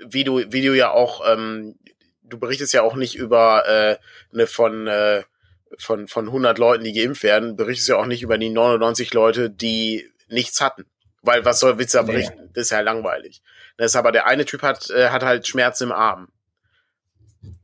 [0.07, 1.77] wie du, wie du ja auch ähm,
[2.29, 3.97] du berichtest ja auch nicht über äh,
[4.33, 5.23] eine von äh,
[5.79, 9.51] von von 100 Leuten, die geimpft werden, berichtest ja auch nicht über die 99 Leute,
[9.51, 10.87] die nichts hatten.
[11.23, 12.45] Weil was soll Witz da berichten?
[12.45, 12.51] Nee.
[12.55, 13.43] Das ist ja langweilig.
[13.77, 16.29] Das ist aber der eine Typ hat äh, hat halt Schmerz im Arm.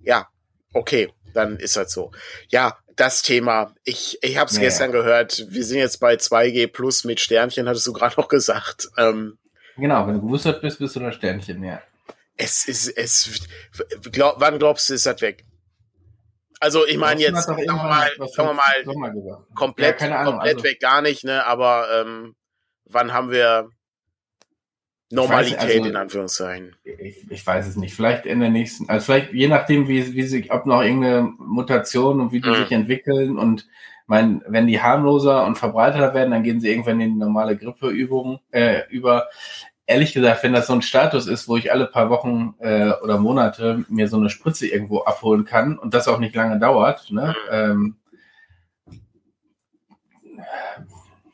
[0.01, 0.29] Ja,
[0.73, 2.13] okay, dann ist halt so.
[2.49, 3.75] Ja, das Thema.
[3.85, 4.65] Ich ich habe es nee.
[4.65, 5.47] gestern gehört.
[5.49, 8.89] Wir sind jetzt bei 2G plus mit Sternchen, hattest du gerade noch gesagt.
[8.97, 9.39] Ähm,
[9.77, 11.81] genau, wenn du gewusst bist, bist du das Sternchen, ja.
[12.37, 13.47] Es ist, es,
[14.11, 15.45] glaub, wann glaubst du, ist das weg?
[16.59, 20.81] Also ich meine jetzt, sagen wir mal, sagen wir mal komplett, ja, komplett also, weg
[20.81, 21.45] gar nicht, ne?
[21.47, 22.35] Aber ähm,
[22.87, 23.69] wann haben wir
[25.15, 26.77] Normalität also, in Anführungszeichen?
[26.85, 27.95] Ich, ich, weiß es nicht.
[27.95, 32.21] Vielleicht in der nächsten, also vielleicht je nachdem, wie, wie sich, ob noch irgendeine Mutation
[32.21, 32.57] und wie die mhm.
[32.57, 33.67] sich entwickeln und
[34.07, 38.41] mein, wenn die harmloser und verbreiteter werden, dann gehen sie irgendwann in die normale Grippeübung
[38.51, 39.29] äh, über
[39.87, 43.19] ehrlich gesagt, wenn das so ein Status ist, wo ich alle paar Wochen äh, oder
[43.19, 47.35] Monate mir so eine Spritze irgendwo abholen kann und das auch nicht lange dauert, ne?
[47.51, 47.97] Ähm,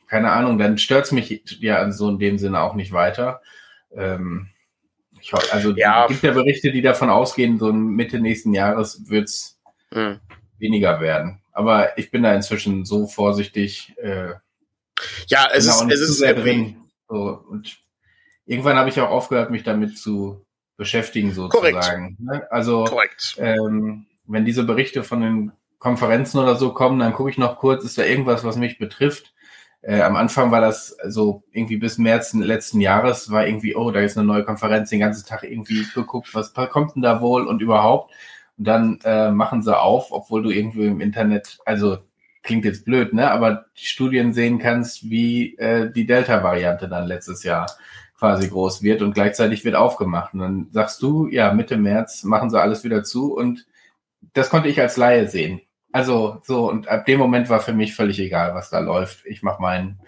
[0.07, 3.41] keine Ahnung, dann stört es mich ja so in dem Sinne auch nicht weiter.
[3.95, 4.49] Ähm,
[5.19, 6.07] ich, also ja.
[6.07, 9.59] gibt ja Berichte, die davon ausgehen, so Mitte nächsten Jahres wird es
[9.91, 10.19] mhm.
[10.57, 11.41] weniger werden.
[11.51, 13.93] Aber ich bin da inzwischen so vorsichtig.
[13.97, 14.33] Äh,
[15.27, 16.77] ja, es ist, es ist sehr drin.
[17.07, 17.77] So, und
[18.45, 20.45] irgendwann habe ich auch aufgehört, mich damit zu
[20.77, 21.73] beschäftigen, sozusagen.
[21.75, 22.19] Korrekt.
[22.19, 22.47] Ne?
[22.51, 23.35] Also, Korrekt.
[23.37, 27.83] Ähm, wenn diese Berichte von den Konferenzen oder so kommen, dann gucke ich noch kurz,
[27.83, 29.30] ist da irgendwas, was mich betrifft.
[29.81, 33.99] Äh, am Anfang war das so irgendwie bis März letzten Jahres, war irgendwie, oh, da
[34.01, 37.61] ist eine neue Konferenz, den ganzen Tag irgendwie geguckt, was kommt denn da wohl und
[37.61, 38.13] überhaupt.
[38.57, 41.97] Und dann äh, machen sie auf, obwohl du irgendwie im Internet, also
[42.43, 43.31] klingt jetzt blöd, ne?
[43.31, 47.67] Aber die Studien sehen kannst, wie äh, die Delta-Variante dann letztes Jahr
[48.17, 50.33] quasi groß wird und gleichzeitig wird aufgemacht.
[50.33, 53.65] Und dann sagst du, ja, Mitte März machen sie alles wieder zu und
[54.33, 55.61] das konnte ich als Laie sehen.
[55.91, 59.25] Also so, und ab dem Moment war für mich völlig egal, was da läuft.
[59.25, 59.99] Ich mache mein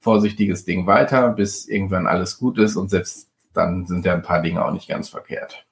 [0.00, 4.42] vorsichtiges Ding weiter, bis irgendwann alles gut ist und selbst dann sind ja ein paar
[4.42, 5.64] Dinge auch nicht ganz verkehrt.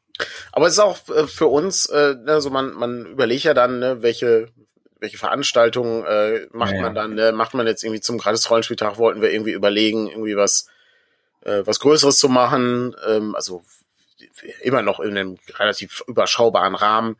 [0.53, 4.03] Aber es ist auch äh, für uns, äh, also man, man überlegt ja dann, ne,
[4.03, 4.49] welche,
[4.99, 7.33] welche Veranstaltungen äh, macht ja, man dann, ne?
[7.33, 10.69] macht man jetzt irgendwie zum gratis Rollenspieltag, wollten wir irgendwie überlegen, irgendwie was
[11.47, 12.95] äh, was Größeres zu machen.
[13.07, 13.63] Ähm, also
[14.63, 17.17] immer noch in einem relativ überschaubaren Rahmen.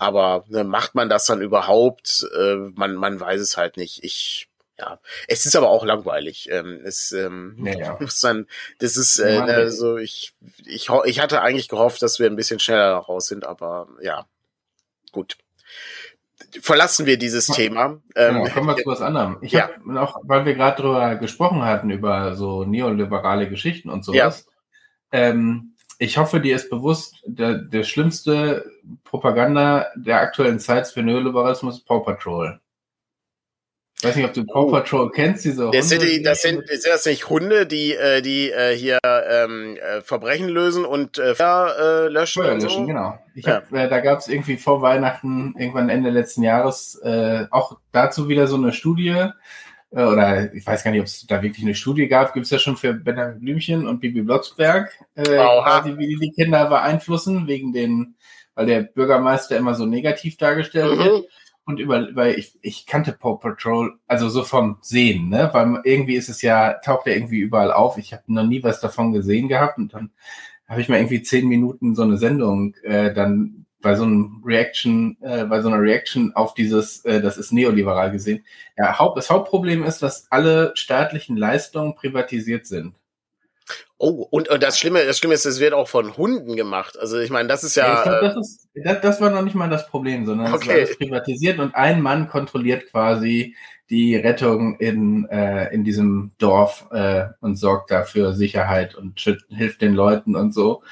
[0.00, 2.26] Aber ne, macht man das dann überhaupt?
[2.34, 4.02] Äh, man, man weiß es halt nicht.
[4.02, 6.48] Ich, ja, es ist aber auch langweilig.
[6.50, 7.96] Ähm, es ähm, ja.
[8.00, 8.46] muss dann,
[8.78, 10.32] das ist, äh, also ich,
[10.64, 14.24] ich, ich hatte eigentlich gehofft, dass wir ein bisschen schneller raus sind, aber ja,
[15.12, 15.36] gut
[16.62, 17.54] verlassen wir dieses ja.
[17.54, 18.00] Thema.
[18.14, 19.36] Genau, ähm, kommen wir zu was anderem.
[19.42, 19.64] Ich ja.
[19.64, 24.46] habe noch, weil wir gerade drüber gesprochen hatten, über so neoliberale Geschichten und sowas.
[25.12, 25.18] Ja.
[25.28, 25.69] Ähm,
[26.00, 28.64] ich hoffe, dir ist bewusst, der, der schlimmste
[29.04, 32.58] Propaganda der aktuellen Zeit für Neoliberalismus ist Paw Patrol.
[33.98, 34.70] Ich weiß nicht, ob du Paw oh.
[34.70, 35.76] Patrol kennst, diese Hunde.
[35.76, 39.76] Das sind, die, das sind, sind das nicht Hunde, die, äh, die äh, hier ähm,
[39.76, 42.44] äh, Verbrechen lösen und äh, Feuer äh, löschen?
[42.44, 42.86] Feuer löschen, so?
[42.86, 43.18] genau.
[43.34, 43.56] Ich ja.
[43.56, 48.26] hab, äh, da gab es irgendwie vor Weihnachten, irgendwann Ende letzten Jahres, äh, auch dazu
[48.30, 49.32] wieder so eine Studie,
[49.90, 52.50] äh, oder ich weiß gar nicht, ob es da wirklich eine Studie gab, gibt es
[52.50, 57.46] ja schon für Benjamin Blümchen und Bibi Blocksberg, äh, quasi, wie die die Kinder beeinflussen,
[57.46, 58.14] wegen den,
[58.54, 61.04] weil der Bürgermeister immer so negativ dargestellt mhm.
[61.04, 61.24] wird
[61.64, 65.50] und über, weil ich, ich kannte Paw Patrol, also so vom Sehen, ne?
[65.52, 67.98] Weil irgendwie ist es ja, taucht er irgendwie überall auf.
[67.98, 70.10] Ich habe noch nie was davon gesehen gehabt und dann
[70.68, 75.16] habe ich mal irgendwie zehn Minuten so eine Sendung äh, dann bei so einem Reaction,
[75.22, 78.44] äh, bei so einer Reaction auf dieses, äh, das ist neoliberal gesehen.
[78.76, 82.94] Ja, Haupt, das Hauptproblem ist, dass alle staatlichen Leistungen privatisiert sind.
[83.98, 86.98] Oh, und, und das Schlimme, das Schlimme ist, es wird auch von Hunden gemacht.
[86.98, 87.86] Also ich meine, das ist ja.
[87.86, 90.80] ja glaub, das, ist, das, das, war noch nicht mal das Problem, sondern okay.
[90.80, 93.54] es war privatisiert und ein Mann kontrolliert quasi
[93.90, 99.94] die Rettung in, äh, in diesem Dorf äh, und sorgt dafür Sicherheit und hilft den
[99.94, 100.82] Leuten und so.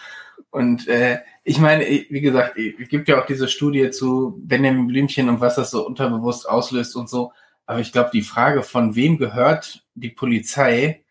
[0.51, 1.19] Und äh,
[1.49, 5.55] ich meine, wie gesagt, es gibt ja auch diese Studie zu Benjamin Blümchen und was
[5.55, 7.33] das so unterbewusst auslöst und so.
[7.65, 11.05] Aber ich glaube, die Frage, von wem gehört die Polizei,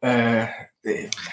[0.00, 0.46] äh,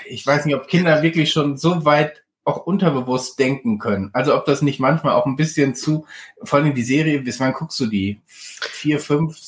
[0.05, 4.09] ich weiß nicht, ob Kinder wirklich schon so weit auch unterbewusst denken können.
[4.11, 6.05] Also ob das nicht manchmal auch ein bisschen zu,
[6.43, 8.19] vor allem die Serie, bis wann guckst du die?
[8.25, 9.39] Vier, fünf?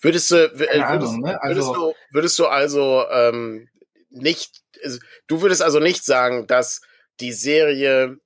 [0.00, 1.42] Würdest du, würdest, Ahnung, ne?
[1.42, 3.68] also, würdest du, würdest du also ähm,
[4.10, 6.80] nicht, also, du würdest also nicht sagen, dass
[7.18, 8.18] die Serie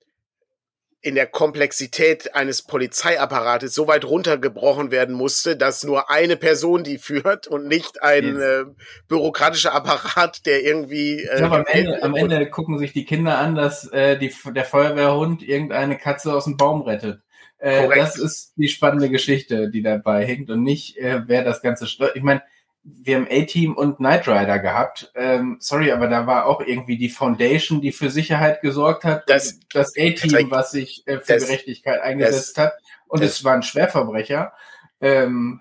[1.06, 6.98] in der Komplexität eines Polizeiapparates so weit runtergebrochen werden musste, dass nur eine Person die
[6.98, 8.64] führt und nicht ein äh,
[9.06, 11.20] bürokratischer Apparat, der irgendwie.
[11.22, 14.34] Äh, ich glaube, am Ende, am Ende gucken sich die Kinder an, dass äh, die,
[14.52, 17.20] der Feuerwehrhund irgendeine Katze aus dem Baum rettet.
[17.58, 21.86] Äh, das ist die spannende Geschichte, die dabei hängt und nicht, äh, wer das Ganze
[21.86, 22.16] steuert.
[22.16, 22.42] Ich meine,
[22.86, 25.10] wir haben A-Team und Knight Rider gehabt.
[25.14, 29.28] Ähm, sorry, aber da war auch irgendwie die Foundation, die für Sicherheit gesorgt hat.
[29.28, 32.72] Das, das A-Team, was sich äh, für das, Gerechtigkeit eingesetzt das, hat.
[33.08, 34.52] Und es waren Schwerverbrecher.
[35.00, 35.60] Ähm,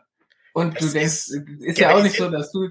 [0.54, 2.70] und du denkst, ist, ist ja auch nicht so, dass du.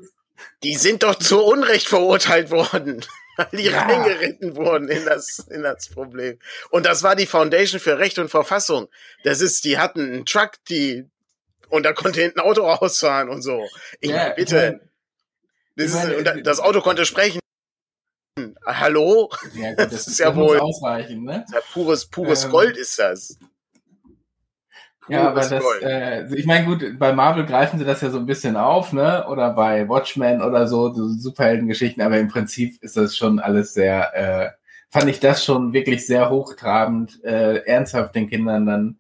[0.63, 3.05] Die sind doch zu Unrecht verurteilt worden.
[3.37, 3.83] Weil die ja.
[3.83, 6.39] reingeritten wurden in das, in das Problem.
[6.71, 8.89] Und das war die Foundation für Recht und Verfassung.
[9.25, 11.09] Das ist, die hatten einen Truck, die
[11.75, 13.67] und da konnte hinten ein Auto rausfahren und so.
[14.01, 14.81] Ich ja, meine, bitte.
[15.77, 17.41] Das, ist, meine, und das Auto konnte sprechen.
[18.65, 19.29] Hallo?
[19.55, 21.45] Ja, gut, das, das, ist ja wohl ausreichen, ne?
[21.53, 23.39] Ja pures, pures ähm, Gold ist das.
[25.09, 28.27] Ja, aber das, äh, ich meine, gut, bei Marvel greifen sie das ja so ein
[28.27, 29.27] bisschen auf, ne?
[29.29, 34.15] Oder bei Watchmen oder so, so Superheldengeschichten, aber im Prinzip ist das schon alles sehr,
[34.15, 34.51] äh,
[34.91, 38.99] fand ich das schon wirklich sehr hochtrabend, äh, ernsthaft den Kindern dann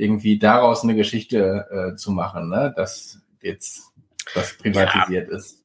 [0.00, 2.72] irgendwie daraus eine Geschichte äh, zu machen, ne?
[2.74, 3.92] dass jetzt
[4.34, 5.62] das privatisiert ja, ist.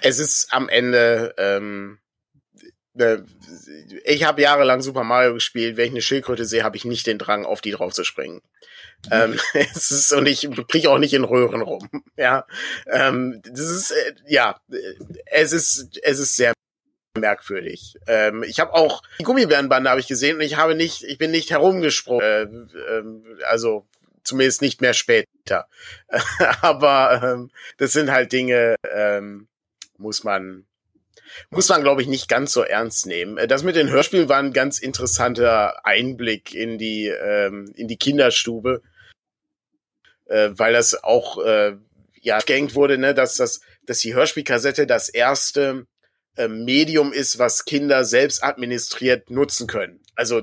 [0.00, 1.98] Es ist am Ende, ähm,
[2.98, 3.18] äh,
[4.04, 5.76] ich habe jahrelang Super Mario gespielt.
[5.76, 8.42] Wenn ich eine Schildkröte sehe, habe ich nicht den Drang, auf die drauf zu springen.
[9.10, 11.88] ähm, es ist, und ich kriege auch nicht in Röhren rum.
[12.16, 12.46] Ja,
[12.90, 14.60] ähm, das ist äh, ja,
[15.26, 16.55] es ist es ist sehr
[17.16, 17.96] merkwürdig.
[18.06, 21.30] Ähm, ich habe auch die Gummibärenbande habe ich gesehen und ich habe nicht, ich bin
[21.30, 22.70] nicht herumgesprungen.
[22.74, 23.86] Äh, äh, also
[24.24, 25.68] zumindest nicht mehr später.
[26.60, 29.48] Aber ähm, das sind halt Dinge, ähm,
[29.96, 30.66] muss man
[31.50, 33.36] muss man, glaube ich, nicht ganz so ernst nehmen.
[33.48, 38.82] Das mit den Hörspielen war ein ganz interessanter Einblick in die, ähm, in die Kinderstube,
[40.26, 41.76] äh, weil das auch äh,
[42.20, 45.95] ja gehängt wurde, ne, dass das, dass die Hörspielkassette das erste äh,
[46.48, 50.00] Medium ist, was Kinder selbst administriert nutzen können.
[50.14, 50.42] Also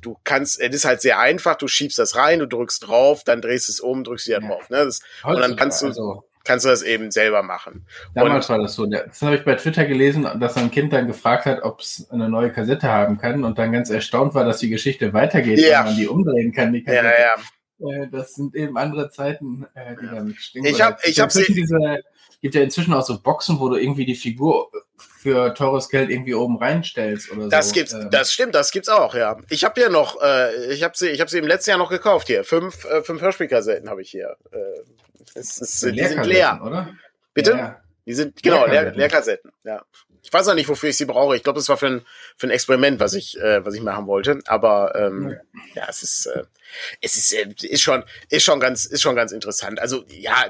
[0.00, 3.40] du kannst, es ist halt sehr einfach, du schiebst das rein, du drückst drauf, dann
[3.40, 4.70] drehst es um, drückst wieder drauf.
[4.70, 4.84] Ne?
[4.84, 7.86] Das, und dann kannst du, also, kannst du das eben selber machen.
[8.14, 8.86] Damals und, war das so.
[8.86, 12.28] Das habe ich bei Twitter gelesen, dass ein Kind dann gefragt hat, ob es eine
[12.28, 15.80] neue Kassette haben kann und dann ganz erstaunt war, dass die Geschichte weitergeht, ja.
[15.80, 16.72] wenn man die umdrehen kann.
[16.72, 17.06] Die Kassette.
[17.06, 18.04] Ja, ja.
[18.04, 20.14] Äh, das sind eben andere Zeiten, äh, die ja.
[20.14, 20.64] damit stehen.
[20.64, 22.00] Ich habe ich hab sie diese
[22.44, 26.34] gibt ja inzwischen auch so Boxen, wo du irgendwie die Figur für teures Geld irgendwie
[26.34, 27.74] oben reinstellst oder das so.
[27.74, 28.10] Gibt's, ähm.
[28.10, 29.38] Das stimmt, das gibt's auch, ja.
[29.48, 31.88] Ich habe ja noch, äh, ich habe sie, ich habe sie im letzten Jahr noch
[31.88, 32.44] gekauft hier.
[32.44, 34.36] Fünf, äh, fünf Hörspielkassetten habe ich hier.
[34.52, 34.58] Äh,
[35.34, 36.60] es, es, die sind leer.
[36.62, 36.90] Oder?
[37.32, 37.52] Bitte?
[37.52, 37.80] Ja.
[38.04, 38.66] Die sind genau.
[38.66, 39.50] Leer, Leerkassetten.
[39.64, 39.82] Ja.
[40.24, 41.36] Ich weiß auch nicht, wofür ich sie brauche.
[41.36, 42.06] Ich glaube, das war für ein,
[42.36, 44.40] für ein Experiment, was ich, äh, was ich machen wollte.
[44.46, 45.36] Aber ähm,
[45.74, 45.82] ja.
[45.82, 46.44] ja, es ist, äh,
[47.02, 49.80] es ist, äh, ist schon, ist schon ganz, ist schon ganz interessant.
[49.80, 50.46] Also ja,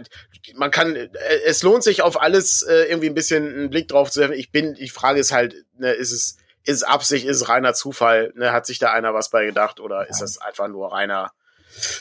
[0.54, 1.08] man kann, äh,
[1.44, 4.34] es lohnt sich auf alles äh, irgendwie ein bisschen einen Blick drauf zu werfen.
[4.34, 7.74] Ich bin, die Frage ist halt, ne, ist es, ist es Absicht, ist es reiner
[7.74, 8.32] Zufall?
[8.36, 10.08] Ne, hat sich da einer was bei gedacht oder ja.
[10.08, 11.32] ist das einfach nur reiner?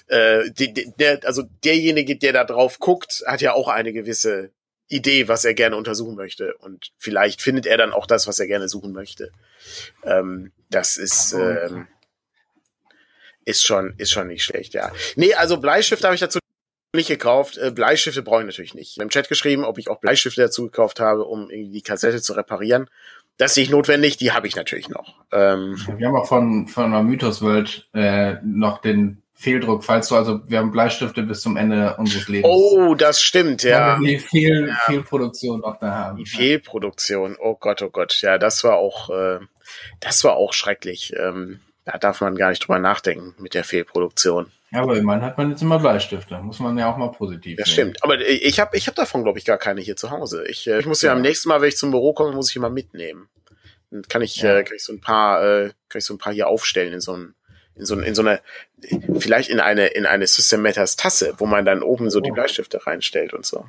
[0.08, 4.52] Äh, die, der, also derjenige, der da drauf guckt, hat ja auch eine gewisse
[4.88, 6.56] Idee, was er gerne untersuchen möchte.
[6.58, 9.32] Und vielleicht findet er dann auch das, was er gerne suchen möchte.
[10.04, 11.88] Ähm, das ist, ähm,
[13.46, 14.92] ist schon, ist schon nicht schlecht, ja.
[15.16, 16.40] Nee, also Bleistift habe ich dazu
[16.96, 17.58] nicht gekauft.
[17.58, 18.92] Äh, Bleistifte brauche ich natürlich nicht.
[18.92, 21.82] Ich habe im Chat geschrieben, ob ich auch Bleistifte dazu gekauft habe, um irgendwie die
[21.82, 22.88] Kassette zu reparieren.
[23.38, 25.26] Das ist nicht notwendig, die habe ich natürlich noch.
[25.32, 30.16] Ähm, Wir haben auch von, von der Mythos World äh, noch den Fehldruck, falls du
[30.16, 32.50] also, wir haben Bleistifte bis zum Ende unseres Lebens.
[32.50, 34.00] Oh, das stimmt, ja.
[34.00, 34.76] Die Fehl, ja.
[34.86, 36.18] Fehlproduktion noch da haben.
[36.18, 39.40] Die Fehlproduktion, oh Gott, oh Gott, ja, das war auch, äh,
[40.00, 41.14] das war auch schrecklich.
[41.18, 44.50] Ähm, da darf man gar nicht drüber nachdenken mit der Fehlproduktion.
[44.72, 46.40] Ja, aber immerhin hat man jetzt immer Bleistifte.
[46.40, 47.74] Muss man ja auch mal positiv Das nehmen.
[47.74, 48.04] stimmt.
[48.04, 50.46] Aber ich habe ich hab davon, glaube ich, gar keine hier zu Hause.
[50.48, 51.10] Ich, äh, ich muss ja.
[51.10, 53.28] ja am nächsten Mal, wenn ich zum Büro komme, muss ich immer mitnehmen.
[53.92, 54.58] Dann kann ich, ja.
[54.58, 57.02] äh, kann ich so ein paar, äh, kann ich so ein paar hier aufstellen in
[57.02, 57.36] so ein
[57.76, 58.42] in so, in so eine,
[59.20, 62.36] vielleicht in eine, in eine System Matters Tasse, wo man dann oben so die oh.
[62.36, 63.66] Bleistifte reinstellt und so.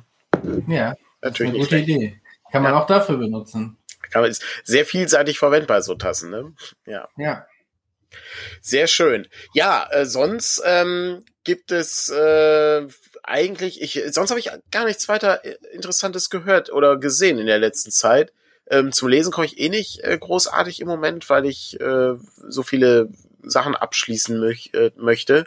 [0.67, 1.53] Ja, natürlich.
[1.53, 2.21] Eine gute Idee.
[2.51, 2.81] Kann man ja.
[2.81, 3.77] auch dafür benutzen.
[4.11, 6.53] Kann man, ist sehr vielseitig verwendbar, so Tassen, ne?
[6.85, 7.09] Ja.
[7.17, 7.47] Ja.
[8.61, 9.27] Sehr schön.
[9.53, 12.87] Ja, äh, sonst ähm, gibt es äh,
[13.23, 17.59] eigentlich, ich, sonst habe ich gar nichts weiter äh, Interessantes gehört oder gesehen in der
[17.59, 18.31] letzten Zeit.
[18.67, 22.13] Ähm, zum Lesen komme ich eh nicht äh, großartig im Moment, weil ich äh,
[22.47, 23.09] so viele
[23.49, 25.45] Sachen abschließen möch äh, möchte.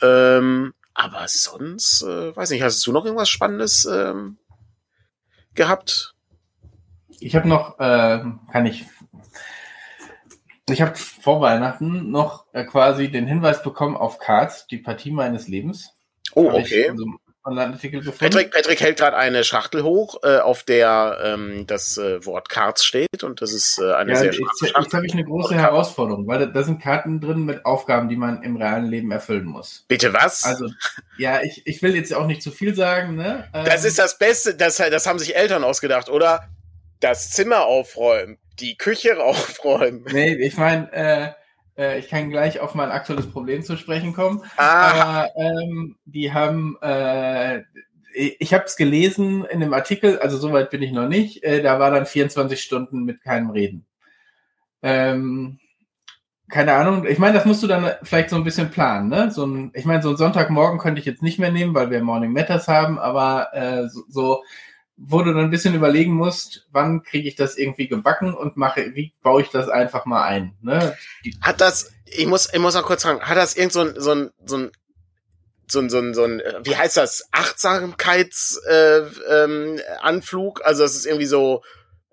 [0.00, 4.38] Ähm, aber sonst, äh, weiß nicht, hast du noch irgendwas Spannendes ähm,
[5.54, 6.14] gehabt?
[7.20, 8.84] Ich habe noch, äh, kann ich,
[10.68, 15.48] ich habe vor Weihnachten noch äh, quasi den Hinweis bekommen auf Cards, die Partie meines
[15.48, 15.92] Lebens.
[16.34, 16.90] Oh, okay.
[16.92, 17.06] Ich,
[17.44, 18.18] Online-Artikel gefunden.
[18.18, 22.84] Patrick, Patrick hält gerade eine Schachtel hoch, äh, auf der ähm, das äh, Wort Cards
[22.84, 24.82] steht und das ist äh, eine ja, sehr schwarze Schachtel.
[24.82, 28.16] Jetzt habe ich eine große Herausforderung, weil da, da, sind Karten drin mit Aufgaben, die
[28.16, 29.84] man im realen Leben erfüllen muss.
[29.88, 30.44] Bitte was?
[30.44, 30.70] Also,
[31.18, 33.16] ja, ich, ich will jetzt auch nicht zu viel sagen.
[33.16, 33.48] Ne?
[33.52, 36.48] Ähm, das ist das Beste, das, das haben sich Eltern ausgedacht, oder?
[37.00, 40.04] Das Zimmer aufräumen, die Küche aufräumen.
[40.12, 41.41] Nee, ich meine, äh,
[41.82, 44.42] äh, ich kann gleich auf mein aktuelles Problem zu sprechen kommen.
[44.56, 44.90] Ah.
[44.90, 47.62] Aber ähm, die haben, äh,
[48.14, 51.42] ich habe es gelesen in dem Artikel, also soweit bin ich noch nicht.
[51.42, 53.86] Äh, da war dann 24 Stunden mit keinem Reden.
[54.82, 55.58] Ähm,
[56.48, 57.06] keine Ahnung.
[57.06, 59.30] Ich meine, das musst du dann vielleicht so ein bisschen planen, ne?
[59.30, 62.02] So ein, ich meine, so ein Sonntagmorgen könnte ich jetzt nicht mehr nehmen, weil wir
[62.02, 64.42] Morning Matters haben, aber äh, so, so
[65.04, 68.94] wo du dann ein bisschen überlegen musst, wann kriege ich das irgendwie gebacken und mache,
[68.94, 70.54] wie baue ich das einfach mal ein.
[70.62, 70.96] Ne?
[71.40, 74.12] Hat das, ich muss, ich muss mal kurz fragen, hat das irgend so ein, so
[74.12, 74.70] ein, so ein
[75.68, 78.60] so ein, so ein, so ein, wie heißt das, Achtsamkeitsanflug?
[78.68, 80.60] Äh, ähm, Anflug?
[80.64, 81.62] also es ist irgendwie so,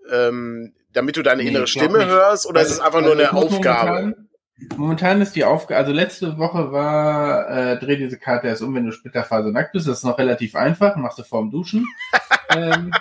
[0.10, 3.20] ähm, damit du deine nee, innere Stimme hörst, oder also, ist es einfach also nur
[3.20, 3.90] eine Aufgabe?
[3.90, 4.30] Momentan,
[4.78, 8.86] momentan ist die Aufgabe, also letzte Woche war, äh, dreh diese Karte erst um, wenn
[8.86, 11.86] du Splitterphase nackt bist, das ist noch relativ einfach, machst du vorm Duschen.
[12.56, 12.92] ähm,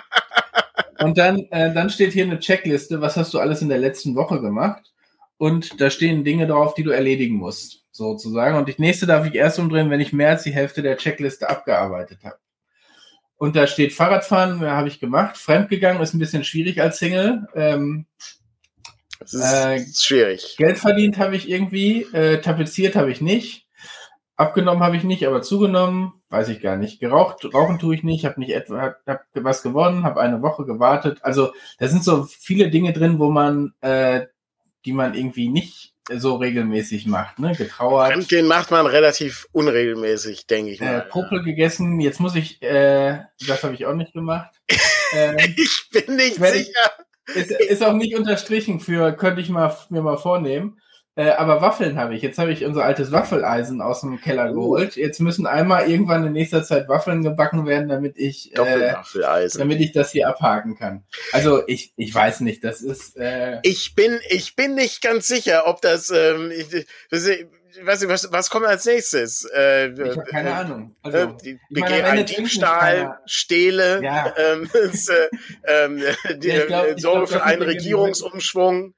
[0.99, 4.15] und dann, äh, dann steht hier eine Checkliste, was hast du alles in der letzten
[4.15, 4.91] Woche gemacht?
[5.37, 8.57] Und da stehen Dinge drauf, die du erledigen musst, sozusagen.
[8.57, 11.49] Und die nächste darf ich erst umdrehen, wenn ich mehr als die Hälfte der Checkliste
[11.49, 12.37] abgearbeitet habe.
[13.37, 15.37] Und da steht Fahrradfahren, ja, habe ich gemacht.
[15.37, 17.47] Fremdgegangen ist ein bisschen schwierig als Single.
[17.55, 18.05] Ähm,
[19.19, 20.55] das ist, äh, schwierig.
[20.57, 23.65] Geld verdient habe ich irgendwie, äh, tapeziert habe ich nicht.
[24.39, 27.01] Abgenommen habe ich nicht, aber zugenommen, weiß ich gar nicht.
[27.01, 30.63] Geraucht, rauchen tue ich nicht, habe nicht etwa, hab, hab was gewonnen, habe eine Woche
[30.65, 31.19] gewartet.
[31.23, 34.27] Also da sind so viele Dinge drin, wo man, äh,
[34.85, 37.53] die man irgendwie nicht so regelmäßig macht, ne?
[37.53, 38.13] Getrauert.
[38.13, 40.99] Fremdgehen macht man relativ unregelmäßig, denke ich mal.
[40.99, 44.55] Äh, Popel gegessen, jetzt muss ich, äh, das habe ich auch nicht gemacht.
[45.11, 46.91] ähm, ich bin nicht sicher.
[47.35, 50.79] Ist, ist auch nicht unterstrichen für, könnte ich mal, mir mal vornehmen.
[51.19, 52.21] Äh, aber Waffeln habe ich.
[52.21, 54.53] Jetzt habe ich unser altes Waffeleisen aus dem Keller oh.
[54.53, 54.95] geholt.
[54.95, 58.93] Jetzt müssen einmal irgendwann in nächster Zeit Waffeln gebacken werden, damit ich, äh,
[59.57, 61.03] damit ich das hier abhaken kann.
[61.33, 63.17] Also ich, ich weiß nicht, das ist.
[63.17, 66.09] Äh, ich bin, ich bin nicht ganz sicher, ob das.
[66.09, 67.27] Ähm, ich, das
[67.83, 69.45] weiß nicht, was, was kommt als nächstes?
[69.53, 70.95] Äh, ich habe keine äh, Ahnung.
[71.01, 74.33] Also, äh, die, begehe einen Diebstahl, stehle, ja.
[74.37, 76.01] ähm, äh, ähm,
[76.37, 78.93] die, ja, glaub, sorge für einen Regierungsumschwung.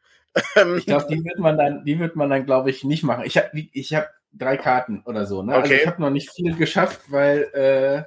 [0.55, 3.23] Ähm, ich glaube, die wird man dann, die wird man dann, glaube ich, nicht machen.
[3.25, 5.43] Ich habe, ich habe drei Karten oder so.
[5.43, 5.53] Ne?
[5.53, 5.73] Also okay.
[5.73, 8.03] Also ich habe noch nicht viel geschafft, weil äh,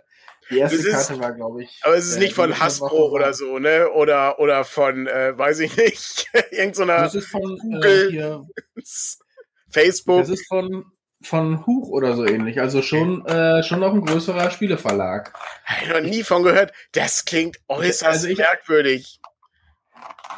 [0.51, 1.81] die erste ist, Karte war, glaube ich.
[1.83, 3.91] Aber es ist äh, nicht von Hasbro oder so, ne?
[3.91, 7.03] Oder oder von, äh, weiß ich nicht, irgendeiner.
[7.03, 8.09] Das ist von Google.
[8.09, 8.47] Äh, hier,
[9.71, 10.21] Facebook.
[10.21, 10.85] Das ist von
[11.23, 12.61] von Huch oder so ähnlich.
[12.61, 15.33] Also schon, äh, schon noch ein größerer Spieleverlag.
[15.65, 16.73] Habe ich noch nie von gehört.
[16.93, 19.21] Das klingt äußerst also ich, merkwürdig.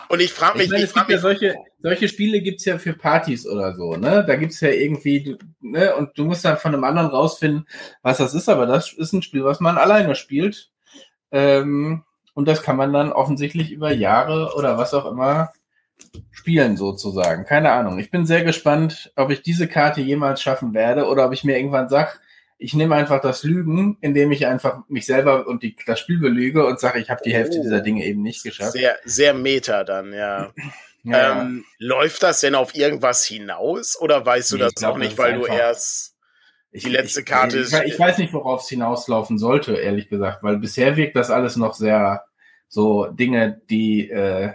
[0.09, 2.93] Und ich frage mich, ich, meine, frage mich, ja solche, solche Spiele gibt's ja für
[2.93, 4.25] Partys oder so, ne?
[4.27, 5.95] Da gibt's ja irgendwie, ne?
[5.97, 7.67] Und du musst dann von einem anderen rausfinden,
[8.03, 10.71] was das ist, aber das ist ein Spiel, was man alleine spielt.
[11.33, 12.05] Ähm,
[12.35, 15.53] und das kann man dann offensichtlich über Jahre oder was auch immer
[16.31, 17.45] spielen sozusagen.
[17.45, 17.99] Keine Ahnung.
[17.99, 21.57] Ich bin sehr gespannt, ob ich diese Karte jemals schaffen werde oder ob ich mir
[21.57, 22.21] irgendwann sag,
[22.59, 26.65] ich nehme einfach das Lügen, indem ich einfach mich selber und die, das Spiel belüge
[26.67, 28.73] und sage, ich habe die Hälfte oh, dieser Dinge eben nicht geschafft.
[28.73, 30.53] Sehr, sehr meta dann, ja.
[31.05, 31.43] ja.
[31.43, 35.19] Ähm, läuft das denn auf irgendwas hinaus oder weißt du nee, das glaub, auch nicht,
[35.19, 36.15] weil du erst
[36.73, 40.43] die letzte ich, Karte ich, ich, ich weiß nicht, worauf es hinauslaufen sollte, ehrlich gesagt,
[40.43, 42.25] weil bisher wirkt das alles noch sehr
[42.69, 44.53] so Dinge, die äh,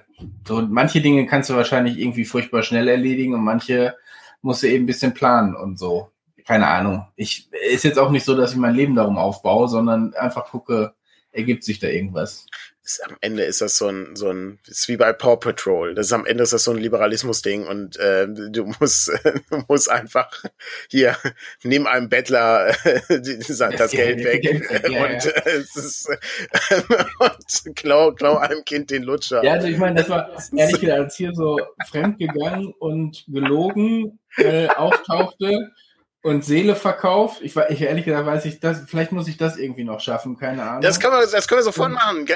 [0.47, 3.95] so manche Dinge kannst du wahrscheinlich irgendwie furchtbar schnell erledigen und manche
[4.41, 6.10] musst du eben ein bisschen planen und so.
[6.45, 7.07] Keine Ahnung.
[7.15, 10.93] Ich ist jetzt auch nicht so, dass ich mein Leben darum aufbaue, sondern einfach gucke,
[11.31, 12.45] ergibt sich da irgendwas
[12.83, 15.93] ist, am Ende ist das so ein, so ein, ist wie bei Paw Patrol.
[15.93, 19.11] Das ist am Ende ist das so ein Liberalismus-Ding und äh, du musst,
[19.49, 20.43] du musst einfach
[20.89, 21.15] hier
[21.63, 22.73] nimm einem Bettler
[23.09, 25.31] das, das Geld weg ja, und, ja.
[25.31, 26.81] Äh, ist, äh,
[27.19, 29.43] und klau, klau einem Kind den Lutscher.
[29.43, 34.67] Ja, also ich meine, das war ehrlich gesagt, als hier so fremdgegangen und gelogen äh,
[34.67, 35.71] auftauchte
[36.23, 37.41] und Seele verkauft.
[37.41, 40.63] Ich, ich ehrlich gesagt weiß ich das, vielleicht muss ich das irgendwie noch schaffen, keine
[40.63, 40.81] Ahnung.
[40.81, 42.27] Das können wir, das können wir sofort machen.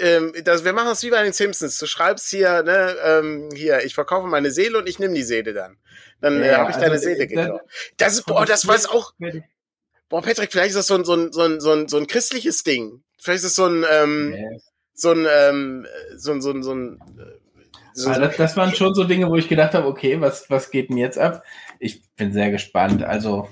[0.00, 1.78] Ähm, das, wir machen das wie bei den Simpsons.
[1.78, 5.54] Du schreibst hier, ne, ähm, hier, ich verkaufe meine Seele und ich nehme die Seele
[5.54, 5.78] dann.
[6.20, 7.64] Dann ja, äh, habe ich also deine Seele gekauft.
[7.96, 9.14] Das, ist, boah, das weiß auch.
[10.10, 12.06] Boah, Patrick, vielleicht ist das so ein, so ein, so ein, so ein, so ein
[12.06, 13.02] christliches Ding.
[13.18, 14.70] Vielleicht ist das so ein, ähm, yes.
[14.92, 15.86] so ein, ähm,
[16.16, 17.00] so ein, so ein, so ein
[17.92, 20.90] so das, das, waren schon so Dinge, wo ich gedacht habe, okay, was, was geht
[20.90, 21.42] denn jetzt ab?
[21.80, 23.02] Ich bin sehr gespannt.
[23.02, 23.48] Also,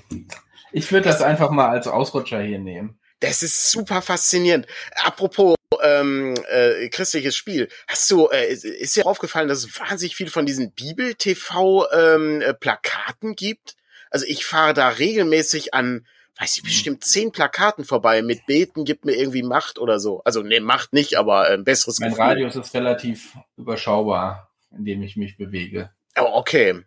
[0.71, 2.97] ich würde das einfach mal als Ausrutscher hier nehmen.
[3.19, 4.65] Das ist super faszinierend.
[5.03, 10.29] Apropos ähm, äh, christliches Spiel, hast du, äh, ist dir aufgefallen, dass es wahnsinnig viel
[10.29, 13.75] von diesen Bibel-TV-Plakaten ähm, gibt?
[14.09, 16.05] Also ich fahre da regelmäßig an
[16.39, 20.21] weiß ich, bestimmt zehn Plakaten vorbei mit Beten gibt mir irgendwie Macht oder so.
[20.23, 22.23] Also ne, Macht nicht, aber ein äh, besseres Mein Gefühl.
[22.23, 25.91] Radius ist relativ überschaubar, in dem ich mich bewege.
[26.17, 26.81] Oh, okay.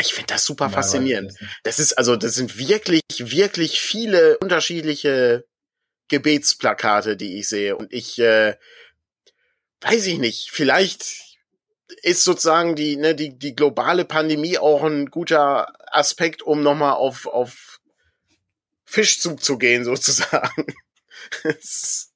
[0.00, 1.32] Ich finde das super faszinierend.
[1.62, 5.46] Das ist also, das sind wirklich, wirklich viele unterschiedliche
[6.08, 7.76] Gebetsplakate, die ich sehe.
[7.76, 8.56] Und ich äh,
[9.80, 11.36] weiß ich nicht, vielleicht
[12.02, 17.26] ist sozusagen die, ne, die, die globale Pandemie auch ein guter Aspekt, um nochmal auf,
[17.26, 17.80] auf
[18.84, 20.66] Fischzug zu gehen, sozusagen.
[21.44, 22.12] ist,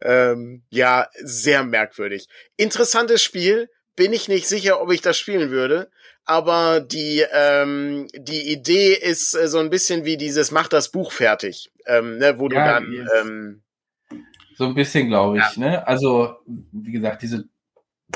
[0.00, 2.26] ähm, ja, sehr merkwürdig.
[2.56, 3.70] Interessantes Spiel.
[3.94, 5.90] Bin ich nicht sicher, ob ich das spielen würde.
[6.24, 11.12] Aber die, ähm, die Idee ist äh, so ein bisschen wie dieses Mach das Buch
[11.12, 11.72] fertig.
[11.86, 13.08] Ähm, ne, wo ja, du dann.
[13.20, 13.62] Ähm,
[14.56, 15.56] so ein bisschen, glaube ich.
[15.56, 15.60] Ja.
[15.60, 15.86] Ne?
[15.86, 17.44] Also, wie gesagt, diese.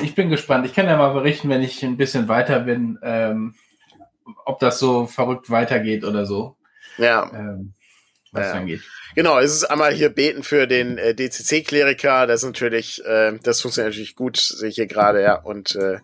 [0.01, 0.67] Ich bin gespannt.
[0.67, 3.55] Ich kann ja mal berichten, wenn ich ein bisschen weiter bin, ähm,
[4.45, 6.57] ob das so verrückt weitergeht oder so.
[6.99, 7.31] Ja.
[7.33, 7.73] Ähm,
[8.33, 8.53] was ja.
[8.53, 8.83] angeht.
[9.15, 12.27] Genau, es ist einmal hier beten für den äh, DCC-Kleriker.
[12.27, 15.41] Das ist natürlich, äh, das funktioniert natürlich gut, sehe ich hier gerade, ja.
[15.41, 16.01] Und äh,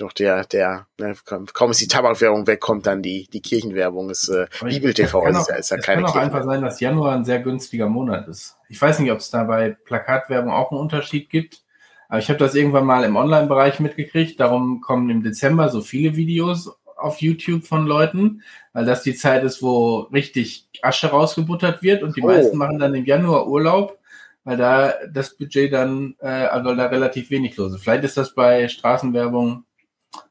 [0.00, 4.10] noch der, der, ne, kaum ist die Tabakwerbung weg, kommt dann die, die Kirchenwerbung.
[4.10, 6.80] Ist äh, Bibel TV, ist ja, ist ja keine Es kann auch einfach sein, dass
[6.80, 8.56] Januar ein sehr günstiger Monat ist.
[8.68, 11.62] Ich weiß nicht, ob es da bei Plakatwerbung auch einen Unterschied gibt.
[12.08, 14.38] Aber ich habe das irgendwann mal im Online-Bereich mitgekriegt.
[14.38, 18.42] Darum kommen im Dezember so viele Videos auf YouTube von Leuten,
[18.72, 22.26] weil das die Zeit ist, wo richtig Asche rausgebuttert wird und die oh.
[22.26, 23.98] meisten machen dann im Januar Urlaub,
[24.44, 27.82] weil da das Budget dann, äh, also da relativ wenig los ist.
[27.82, 29.64] Vielleicht ist das bei Straßenwerbung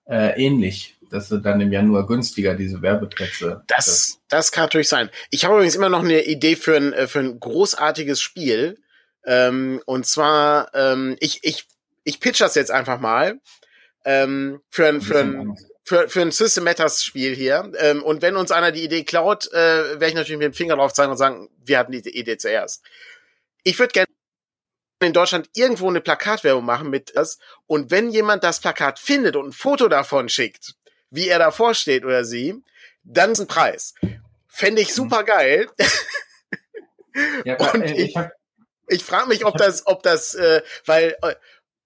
[0.06, 3.64] äh, ähnlich, dass du dann im Januar günstiger diese Werbeplätze.
[3.68, 5.10] Das, das, das kann natürlich sein.
[5.30, 8.80] Ich habe übrigens immer noch eine Idee für ein, äh, für ein großartiges Spiel.
[9.26, 11.68] Ähm, und zwar, ähm, ich, ich,
[12.04, 13.40] ich pitch das jetzt einfach mal.
[14.04, 17.72] Ähm, für ein, für ein, für, für ein System Matters Spiel hier.
[17.78, 20.76] Ähm, und wenn uns einer die Idee klaut, äh, werde ich natürlich mit dem Finger
[20.76, 22.84] drauf zeigen und sagen, wir hatten die Idee zuerst.
[23.64, 24.08] Ich würde gerne
[25.02, 27.40] in Deutschland irgendwo eine Plakatwerbung machen mit das.
[27.68, 30.76] Und wenn jemand das Plakat findet und ein Foto davon schickt,
[31.10, 32.56] wie er davor steht oder sie,
[33.04, 33.94] dann ist ein Preis.
[34.48, 34.94] Fände ich mhm.
[34.94, 35.68] super geil.
[37.44, 38.16] Ja, und äh, ich,
[38.88, 41.36] ich, frage mich, ob das, ob das, äh, weil, äh,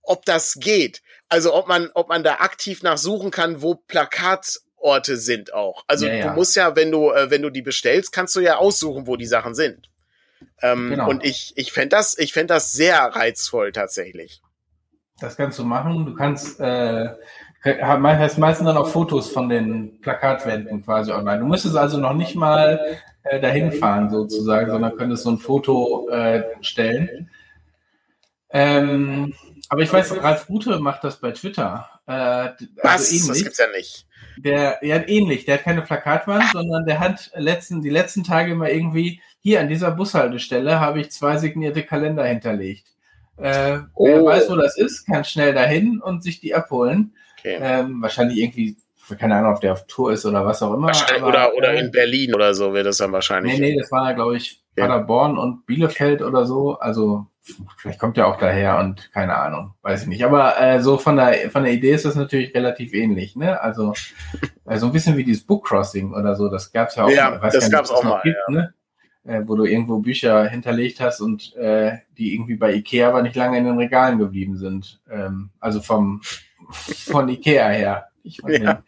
[0.03, 1.01] ob das geht.
[1.29, 5.83] Also ob man, ob man da aktiv nachsuchen kann, wo Plakatorte sind auch.
[5.87, 6.27] Also ja, ja.
[6.27, 9.15] du musst ja, wenn du, äh, wenn du die bestellst, kannst du ja aussuchen, wo
[9.15, 9.89] die Sachen sind.
[10.61, 11.09] Ähm, genau.
[11.09, 14.41] Und ich, ich fände das, ich fände das sehr reizvoll tatsächlich.
[15.19, 16.05] Das kannst du machen.
[16.05, 17.09] Du kannst, äh,
[17.63, 21.39] hast meistens dann auch Fotos von den Plakatwänden quasi online.
[21.39, 26.09] Du müsstest also noch nicht mal äh, dahin fahren sozusagen, sondern könntest so ein Foto
[26.09, 27.29] äh, stellen.
[28.49, 29.33] Ähm,
[29.69, 31.89] aber ich weiß, Ralf Rute macht das bei Twitter.
[32.07, 33.11] Äh, also Was?
[33.11, 33.27] Ähnlich.
[33.27, 34.05] Das gibt's ja nicht.
[34.37, 35.45] Der, ja, ähnlich.
[35.45, 39.69] Der hat keine Plakatwand, sondern der hat letzten, die letzten Tage immer irgendwie, hier an
[39.69, 42.87] dieser Bushaltestelle habe ich zwei signierte Kalender hinterlegt.
[43.37, 44.05] Äh, oh.
[44.05, 47.13] Wer weiß, wo das ist, kann schnell dahin und sich die abholen.
[47.39, 47.57] Okay.
[47.61, 48.77] Ähm, wahrscheinlich irgendwie,
[49.17, 50.91] keine Ahnung, ob der auf Tour ist oder was auch immer.
[50.91, 53.59] Aber, oder, oder äh, in Berlin oder so wird das dann wahrscheinlich.
[53.59, 56.79] Nee, nee, das war, glaube ich, Paderborn und Bielefeld oder so.
[56.79, 57.27] Also
[57.77, 60.25] vielleicht kommt er auch daher und keine Ahnung, weiß ich nicht.
[60.25, 63.61] Aber äh, so von der von der Idee ist das natürlich relativ ähnlich, ne?
[63.61, 63.93] Also
[64.65, 66.49] äh, so ein bisschen wie dieses Book Crossing oder so.
[66.49, 67.09] Das gab's ja auch.
[67.09, 68.21] Ja, das nicht, gab's auch mal.
[68.23, 68.53] Gibt, ja.
[68.53, 68.73] ne?
[69.25, 73.35] äh, wo du irgendwo Bücher hinterlegt hast und äh, die irgendwie bei Ikea aber nicht
[73.35, 75.01] lange in den Regalen geblieben sind.
[75.09, 76.21] Ähm, also vom
[76.71, 78.07] von Ikea her.
[78.25, 78.83] Ich von ja.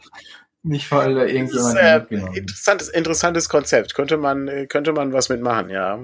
[0.64, 3.94] nicht von irgendjemand äh, interessantes interessantes Konzept.
[3.94, 6.00] Könnte man äh, könnte man was mitmachen, ja.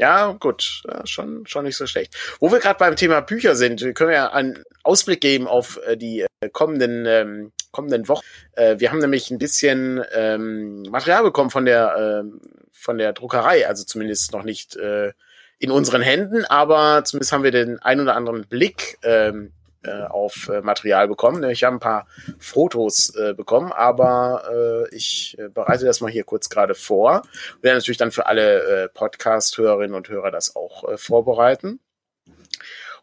[0.00, 2.16] Ja, gut, ja, schon, schon nicht so schlecht.
[2.38, 5.96] Wo wir gerade beim Thema Bücher sind, können wir ja einen Ausblick geben auf äh,
[5.96, 8.24] die äh, kommenden, ähm, kommenden Wochen.
[8.52, 12.30] Äh, wir haben nämlich ein bisschen ähm, Material bekommen von der, äh,
[12.70, 15.12] von der Druckerei, also zumindest noch nicht äh,
[15.58, 19.52] in unseren Händen, aber zumindest haben wir den ein oder anderen Blick ähm,
[19.84, 21.48] äh, auf äh, Material bekommen.
[21.50, 22.06] Ich habe ein paar
[22.38, 27.22] Fotos äh, bekommen, aber äh, ich äh, bereite das mal hier kurz gerade vor.
[27.62, 31.80] Werde natürlich dann für alle äh, Podcast-Hörerinnen und Hörer das auch äh, vorbereiten.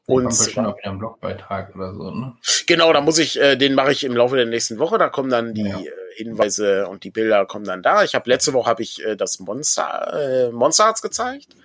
[0.08, 2.36] Und auch wieder einen Blogbeitrag oder so, ne?
[2.68, 5.00] Genau, da muss ich, äh, den mache ich im Laufe der nächsten Woche.
[5.00, 5.80] Da kommen dann die ja.
[5.80, 8.04] äh, Hinweise und die Bilder kommen dann da.
[8.04, 11.56] Ich habe letzte Woche habe ich äh, das Monster äh, Monster Arts gezeigt.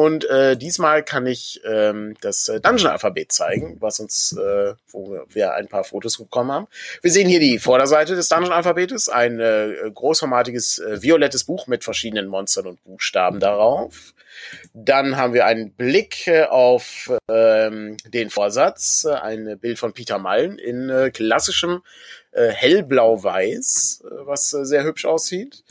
[0.00, 5.52] Und äh, diesmal kann ich ähm, das äh, Dungeon-Alphabet zeigen, was uns, äh, wo wir
[5.52, 6.68] ein paar Fotos bekommen haben.
[7.02, 12.28] Wir sehen hier die Vorderseite des Dungeon-Alphabetes, ein äh, großformatiges äh, violettes Buch mit verschiedenen
[12.28, 14.14] Monstern und Buchstaben darauf.
[14.72, 20.58] Dann haben wir einen Blick äh, auf ähm, den Vorsatz, ein Bild von Peter Mallen
[20.58, 21.82] in äh, klassischem
[22.32, 25.64] äh, hellblau-weiß, äh, was äh, sehr hübsch aussieht.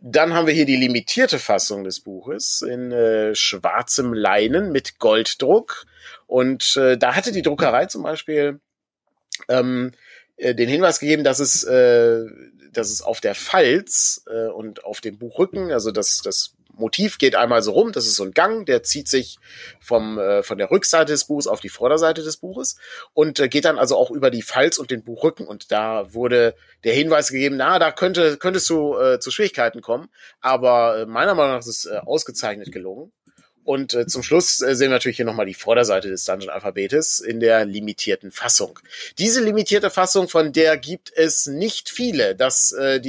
[0.00, 5.86] Dann haben wir hier die limitierte Fassung des Buches in äh, schwarzem Leinen mit Golddruck.
[6.26, 8.60] Und äh, da hatte die Druckerei zum Beispiel
[9.48, 9.92] ähm,
[10.36, 12.24] äh, den Hinweis gegeben, dass es, äh,
[12.72, 17.34] dass es auf der Falz äh, und auf dem Buchrücken, also das, das Motiv geht
[17.34, 19.38] einmal so rum, das ist so ein Gang, der zieht sich
[19.80, 22.76] vom, äh, von der Rückseite des Buches auf die Vorderseite des Buches
[23.12, 25.46] und äh, geht dann also auch über die Falz und den Buchrücken.
[25.46, 26.54] Und da wurde
[26.84, 30.08] der Hinweis gegeben, na, da könnte, könntest du äh, zu Schwierigkeiten kommen.
[30.40, 33.12] Aber äh, meiner Meinung nach ist es äh, ausgezeichnet gelungen.
[33.64, 37.40] Und äh, zum Schluss äh, sehen wir natürlich hier nochmal die Vorderseite des Dungeon-Alphabetes in
[37.40, 38.78] der limitierten Fassung.
[39.18, 42.34] Diese limitierte Fassung, von der gibt es nicht viele.
[42.34, 43.08] Das, äh, die,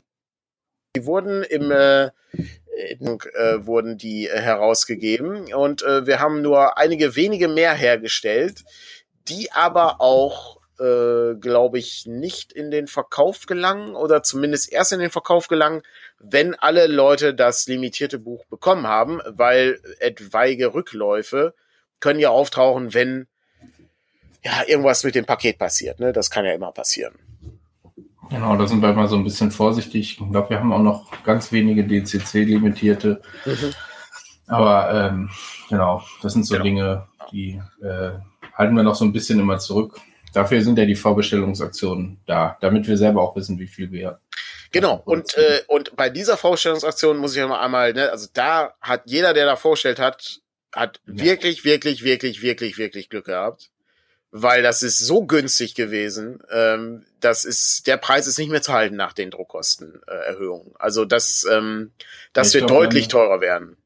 [0.96, 2.12] die wurden im äh,
[2.76, 8.64] äh, wurden die äh, herausgegeben und äh, wir haben nur einige wenige mehr hergestellt,
[9.28, 15.00] die aber auch, äh, glaube ich, nicht in den Verkauf gelangen oder zumindest erst in
[15.00, 15.84] den Verkauf gelangen,
[16.20, 21.54] wenn alle Leute das limitierte Buch bekommen haben, weil etwaige Rückläufe
[22.00, 23.28] können ja auftauchen, wenn
[24.44, 26.00] ja irgendwas mit dem Paket passiert.
[26.00, 26.12] Ne?
[26.12, 27.16] Das kann ja immer passieren.
[28.34, 30.18] Genau, da sind wir mal so ein bisschen vorsichtig.
[30.20, 33.22] Ich glaube, wir haben auch noch ganz wenige DCC-limitierte.
[33.46, 33.74] Mhm.
[34.48, 35.30] Aber ähm,
[35.70, 36.64] genau, das sind so genau.
[36.64, 38.14] Dinge, die äh,
[38.56, 40.00] halten wir noch so ein bisschen immer zurück.
[40.34, 44.20] Dafür sind ja die Vorbestellungsaktionen da, damit wir selber auch wissen, wie viel wir.
[44.72, 48.74] Genau, und, äh, und bei dieser Vorbestellungsaktion muss ich ja noch einmal, ne, also da
[48.82, 50.40] hat jeder, der da vorstellt hat,
[50.74, 51.24] hat ja.
[51.24, 53.70] wirklich, wirklich, wirklich, wirklich, wirklich Glück gehabt
[54.36, 56.40] weil das ist so günstig gewesen.
[56.52, 60.72] Ähm, das ist, der Preis ist nicht mehr zu halten nach den Druckkostenerhöhungen.
[60.72, 61.92] Äh, also das, ähm,
[62.34, 63.78] das ja, wird glaub, deutlich teurer werden.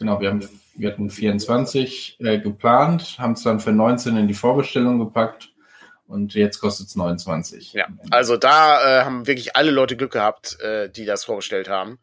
[0.00, 4.34] Genau, wir haben, wir hatten 24 äh, geplant, haben es dann für 19 in die
[4.34, 5.52] Vorbestellung gepackt
[6.08, 7.72] und jetzt kostet es 29.
[7.72, 12.00] Ja, also da äh, haben wirklich alle Leute Glück gehabt, äh, die das vorgestellt haben.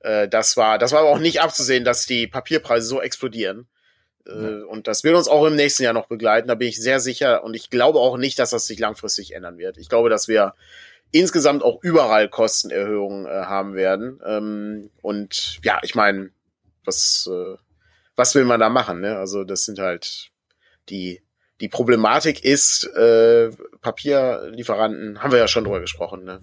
[0.00, 3.68] Äh, das war, das war aber auch nicht abzusehen, dass die Papierpreise so explodieren.
[4.26, 7.00] Äh, und das wird uns auch im nächsten Jahr noch begleiten, da bin ich sehr
[7.00, 7.44] sicher.
[7.44, 9.78] Und ich glaube auch nicht, dass das sich langfristig ändern wird.
[9.78, 10.54] Ich glaube, dass wir
[11.12, 14.20] insgesamt auch überall Kostenerhöhungen äh, haben werden.
[14.24, 16.30] Ähm, und ja, ich meine,
[16.84, 17.56] was, äh,
[18.16, 19.00] was will man da machen?
[19.00, 19.16] Ne?
[19.16, 20.30] Also das sind halt
[20.88, 21.22] die,
[21.60, 23.50] die Problematik ist, äh,
[23.80, 26.40] Papierlieferanten, haben wir ja schon drüber gesprochen, ne?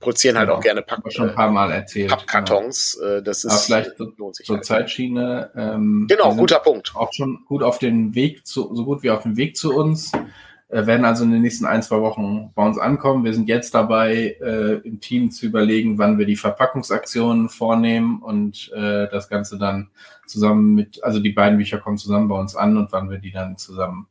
[0.00, 0.58] Produzieren halt genau.
[0.58, 2.10] auch gerne Pack schon ein paar Mal erzählt.
[2.10, 2.98] Pappkartons.
[3.00, 3.20] Genau.
[3.20, 4.64] Das ist Aber vielleicht so, lohnt sich zur halt.
[4.64, 5.50] Zeitschiene.
[5.56, 6.94] Ähm, genau, guter Punkt.
[6.94, 10.12] Auch schon gut auf den Weg zu, so gut wie auf dem Weg zu uns.
[10.68, 13.24] Äh, werden also in den nächsten ein, zwei Wochen bei uns ankommen.
[13.24, 18.72] Wir sind jetzt dabei, äh, im Team zu überlegen, wann wir die Verpackungsaktionen vornehmen und
[18.74, 19.90] äh, das Ganze dann
[20.26, 23.30] zusammen mit, also die beiden Bücher kommen zusammen bei uns an und wann wir die
[23.30, 24.08] dann zusammen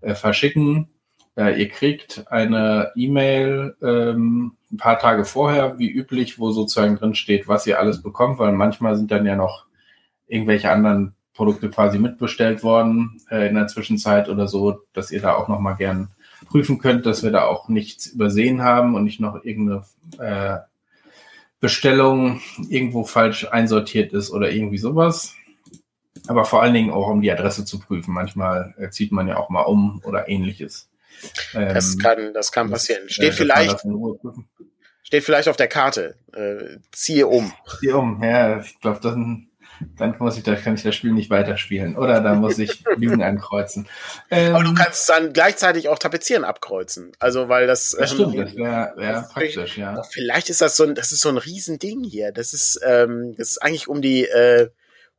[0.00, 0.88] äh, verschicken.
[1.36, 7.14] Äh, ihr kriegt eine E-Mail ähm, ein paar Tage vorher, wie üblich, wo sozusagen drin
[7.14, 9.66] steht, was ihr alles bekommt, weil manchmal sind dann ja noch
[10.26, 15.34] irgendwelche anderen Produkte quasi mitbestellt worden äh, in der Zwischenzeit oder so, dass ihr da
[15.34, 16.10] auch nochmal gern
[16.46, 19.84] prüfen könnt, dass wir da auch nichts übersehen haben und nicht noch irgendeine
[20.18, 20.58] äh,
[21.60, 25.34] Bestellung irgendwo falsch einsortiert ist oder irgendwie sowas.
[26.26, 28.12] Aber vor allen Dingen auch, um die Adresse zu prüfen.
[28.12, 30.90] Manchmal äh, zieht man ja auch mal um oder ähnliches.
[31.52, 33.02] Das ähm, kann, das kann passieren.
[33.04, 33.84] Das, steht äh, vielleicht,
[35.02, 36.16] steht vielleicht auf der Karte.
[36.34, 37.52] Äh, ziehe um.
[37.80, 39.48] Ziehe um, ja, ich glaube, dann,
[39.96, 41.96] dann muss ich, da kann ich das Spiel nicht weiterspielen.
[41.96, 43.88] Oder da muss ich Lügen ankreuzen.
[44.30, 47.12] Ähm, Aber du kannst dann gleichzeitig auch Tapezieren abkreuzen.
[47.18, 47.96] Also, weil das.
[47.98, 50.02] Das ähm, stimmt, das wäre wär praktisch, ja.
[50.10, 52.32] Vielleicht ist das so ein, das ist so ein Riesending hier.
[52.32, 54.70] Das ist, ähm, das ist eigentlich um die, äh,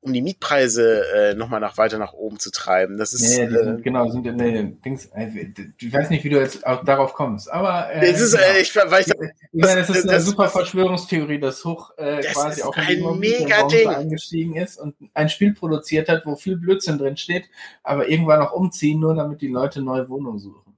[0.01, 2.97] um die Mietpreise äh, nochmal nach weiter nach oben zu treiben.
[2.97, 5.05] Das ist nee, sind, äh, genau sind Dings.
[5.13, 8.43] Äh, ich weiß nicht, wie du jetzt auch darauf kommst, aber äh, das ist, genau.
[8.43, 9.17] äh, ich, weil ich, das,
[9.51, 12.75] ich meine, das ist das, eine das, super Verschwörungstheorie, dass Hoch äh, das quasi auch
[12.77, 17.17] in ein mega Ding eingestiegen ist und ein Spiel produziert hat, wo viel Blödsinn drin
[17.17, 17.49] steht,
[17.83, 20.69] aber irgendwann noch umziehen, nur damit die Leute neue Wohnungen suchen.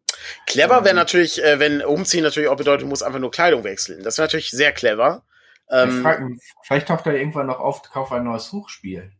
[0.48, 4.04] Clever wäre natürlich, äh, wenn umziehen natürlich auch bedeutet, muss einfach nur Kleidung wechseln.
[4.04, 5.24] Das wäre natürlich sehr clever.
[5.72, 6.22] Ähm, frag,
[6.64, 9.12] vielleicht taucht er irgendwann noch auf, kauf ein neues Hochspiel.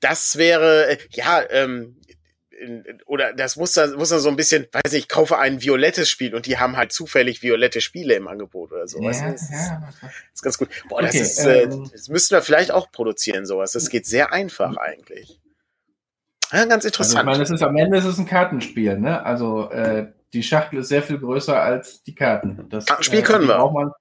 [0.00, 2.00] Das wäre, äh, ja, ähm,
[3.06, 6.08] oder das muss da, muss da so ein bisschen, weiß nicht, ich kaufe ein violettes
[6.08, 9.00] Spiel und die haben halt zufällig violette Spiele im Angebot oder so.
[9.00, 9.30] Ja, weißt du?
[9.32, 9.56] das, ja.
[9.56, 10.68] ist, das ist ganz gut.
[10.88, 13.72] Boah, das ist, äh, ähm, das müssten wir vielleicht auch produzieren, sowas.
[13.72, 15.40] Das geht sehr einfach eigentlich.
[16.52, 17.18] Ja, ganz interessant.
[17.18, 19.24] Also ich meine, es ist am Ende ist es ein Kartenspiel, ne?
[19.24, 22.66] Also äh, die Schachtel ist sehr viel größer als die Karten.
[22.68, 23.54] Das ah, Spiel äh, können wir.
[23.54, 23.92] Braucht man,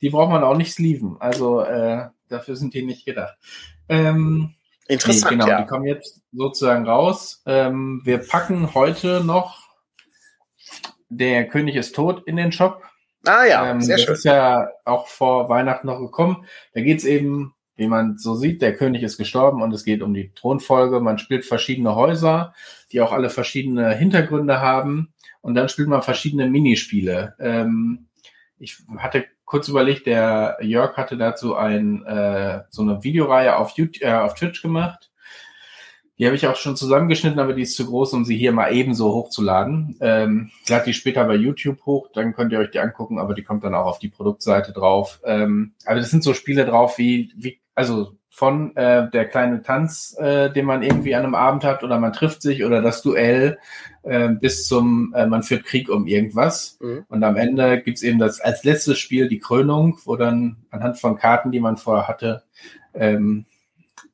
[0.00, 1.16] die braucht man auch nicht sleeven.
[1.20, 3.36] Also äh, dafür sind die nicht gedacht.
[3.88, 4.54] Ähm,
[4.88, 5.30] Interessant.
[5.30, 5.62] Nee, genau, ja.
[5.62, 7.42] die kommen jetzt sozusagen raus.
[7.46, 9.68] Ähm, wir packen heute noch
[11.08, 12.82] Der König ist tot in den Shop.
[13.26, 14.14] Ah ja, ähm, sehr das schön.
[14.14, 16.46] ist ja auch vor Weihnachten noch gekommen.
[16.72, 20.02] Da geht es eben, wie man so sieht, der König ist gestorben und es geht
[20.02, 21.00] um die Thronfolge.
[21.00, 22.54] Man spielt verschiedene Häuser,
[22.92, 25.12] die auch alle verschiedene Hintergründe haben.
[25.40, 27.34] Und dann spielt man verschiedene Minispiele.
[27.38, 28.08] Ähm,
[28.58, 34.00] ich hatte kurz überlegt, der Jörg hatte dazu ein, äh, so eine Videoreihe auf, YouTube,
[34.00, 35.10] äh, auf Twitch gemacht.
[36.16, 38.72] Die habe ich auch schon zusammengeschnitten, aber die ist zu groß, um sie hier mal
[38.72, 39.96] ebenso hochzuladen.
[40.00, 43.34] Ähm, ich lade die später bei YouTube hoch, dann könnt ihr euch die angucken, aber
[43.34, 45.18] die kommt dann auch auf die Produktseite drauf.
[45.24, 50.16] Ähm, aber das sind so Spiele drauf wie, wie also von äh, der kleine Tanz,
[50.20, 53.58] äh, den man irgendwie an einem Abend hat oder man trifft sich oder das Duell
[54.02, 56.78] äh, bis zum äh, man führt Krieg um irgendwas.
[56.80, 57.04] Mhm.
[57.08, 61.16] Und am Ende gibt's eben das als letztes Spiel die Krönung, wo dann anhand von
[61.16, 62.42] Karten, die man vorher hatte,
[62.94, 63.44] ähm,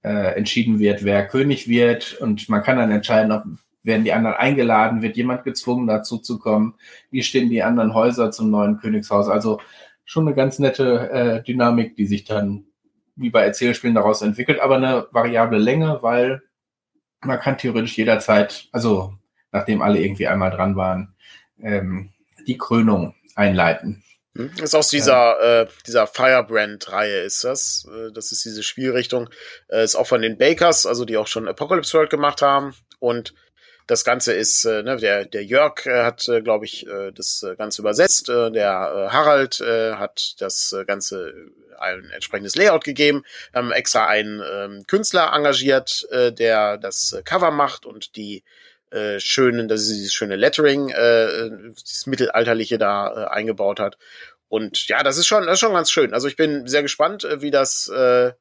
[0.02, 2.18] äh, entschieden wird, wer König wird.
[2.20, 3.44] Und man kann dann entscheiden, ob
[3.86, 6.74] werden die anderen eingeladen, wird jemand gezwungen dazu zu kommen,
[7.10, 9.28] wie stehen die anderen Häuser zum neuen Königshaus.
[9.28, 9.60] Also
[10.04, 12.64] schon eine ganz nette äh, Dynamik, die sich dann
[13.14, 16.42] wie bei Erzählspielen daraus entwickelt, aber eine variable Länge, weil
[17.24, 19.14] man kann theoretisch jederzeit, also
[19.52, 21.14] nachdem alle irgendwie einmal dran waren,
[21.60, 22.12] ähm,
[22.46, 24.02] die Krönung einleiten.
[24.36, 27.86] Hm, das ist aus dieser, äh, dieser Firebrand-Reihe ist das.
[27.90, 29.28] Äh, das ist diese Spielrichtung.
[29.68, 32.74] Äh, ist auch von den Bakers, also die auch schon Apocalypse World gemacht haben.
[32.98, 33.34] Und
[33.86, 37.46] das Ganze ist, äh, ne, der, der Jörg äh, hat, äh, glaube ich, äh, das
[37.56, 38.28] Ganze übersetzt.
[38.28, 41.32] Äh, der äh, Harald äh, hat das Ganze
[41.78, 43.24] ein entsprechendes Layout gegeben,
[43.54, 48.44] haben extra einen ähm, Künstler engagiert, äh, der das Cover macht und die
[48.90, 53.98] äh, schönen, das ist dieses schöne Lettering, äh, dieses mittelalterliche da äh, eingebaut hat.
[54.48, 56.14] Und ja, das ist schon, das ist schon ganz schön.
[56.14, 58.32] Also ich bin sehr gespannt, äh, wie das äh,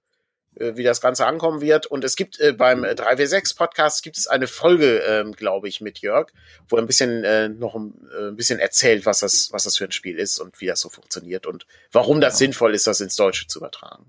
[0.55, 1.85] äh, wie das Ganze ankommen wird.
[1.85, 5.99] Und es gibt äh, beim 3W6 Podcast gibt es eine Folge, ähm, glaube ich, mit
[5.99, 6.31] Jörg,
[6.69, 9.77] wo er ein bisschen äh, noch ein, äh, ein, bisschen erzählt, was das, was das
[9.77, 12.37] für ein Spiel ist und wie das so funktioniert und warum das ja.
[12.37, 14.05] sinnvoll ist, das ins Deutsche zu übertragen.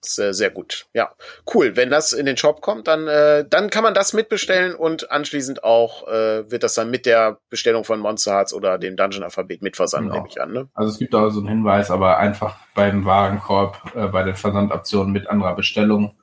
[0.00, 0.86] Sehr, sehr gut.
[0.94, 1.14] Ja,
[1.54, 1.76] cool.
[1.76, 5.64] Wenn das in den Shop kommt, dann, äh, dann kann man das mitbestellen und anschließend
[5.64, 9.62] auch äh, wird das dann mit der Bestellung von Monster Hearts oder dem Dungeon Alphabet
[9.62, 10.16] mitversandt, genau.
[10.16, 10.52] nehme ich an.
[10.52, 10.68] Ne?
[10.74, 15.12] Also es gibt da so einen Hinweis, aber einfach beim Warenkorb äh, bei den Versandoptionen
[15.12, 16.16] mit anderer Bestellung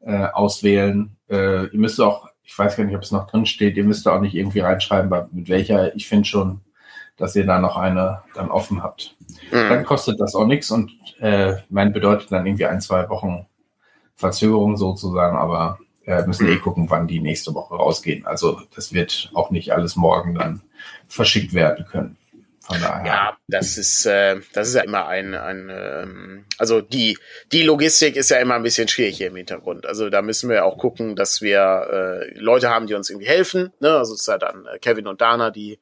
[0.00, 1.16] äh, auswählen.
[1.28, 4.06] Äh, ihr müsst auch, ich weiß gar nicht, ob es noch drin steht, ihr müsst
[4.08, 5.94] auch nicht irgendwie reinschreiben, mit welcher.
[5.94, 6.60] Ich finde schon,
[7.16, 9.16] dass ihr da noch eine dann offen habt.
[9.50, 9.68] Mhm.
[9.68, 13.46] Dann kostet das auch nichts und äh, mein bedeutet dann irgendwie ein, zwei Wochen
[14.16, 18.26] Verzögerung sozusagen, aber äh, müssen eh gucken, wann die nächste Woche rausgehen.
[18.26, 20.62] Also das wird auch nicht alles morgen dann
[21.08, 22.16] verschickt werden können.
[22.60, 23.06] Von daher.
[23.06, 27.18] Ja, das ist, äh, das ist ja immer ein, ein ähm, also die,
[27.50, 29.84] die Logistik ist ja immer ein bisschen schwierig hier im Hintergrund.
[29.84, 33.72] Also da müssen wir auch gucken, dass wir äh, Leute haben, die uns irgendwie helfen.
[33.80, 33.90] Ne?
[33.96, 35.80] Also es ist ja dann äh, Kevin und Dana, die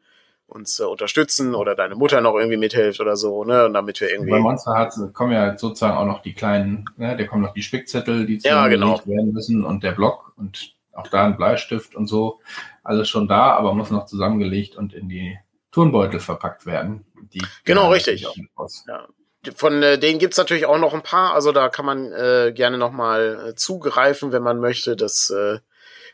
[0.51, 3.67] uns äh, unterstützen oder deine Mutter noch irgendwie mithilft oder so, ne?
[3.67, 4.31] Und damit wir irgendwie.
[4.31, 7.17] Bei Monster Hearts kommen ja sozusagen auch noch die kleinen, ne?
[7.17, 9.01] Da kommen noch die Spickzettel, die ja, genau.
[9.07, 12.41] werden müssen und der Block und auch da ein Bleistift und so.
[12.83, 15.39] Alles schon da, aber muss noch zusammengelegt und in die
[15.71, 17.05] Turnbeutel verpackt werden.
[17.33, 18.23] Die genau, richtig.
[18.23, 19.07] Ja.
[19.55, 22.77] Von äh, denen gibt's natürlich auch noch ein paar, also da kann man äh, gerne
[22.77, 24.97] nochmal äh, zugreifen, wenn man möchte.
[24.97, 25.61] Das äh,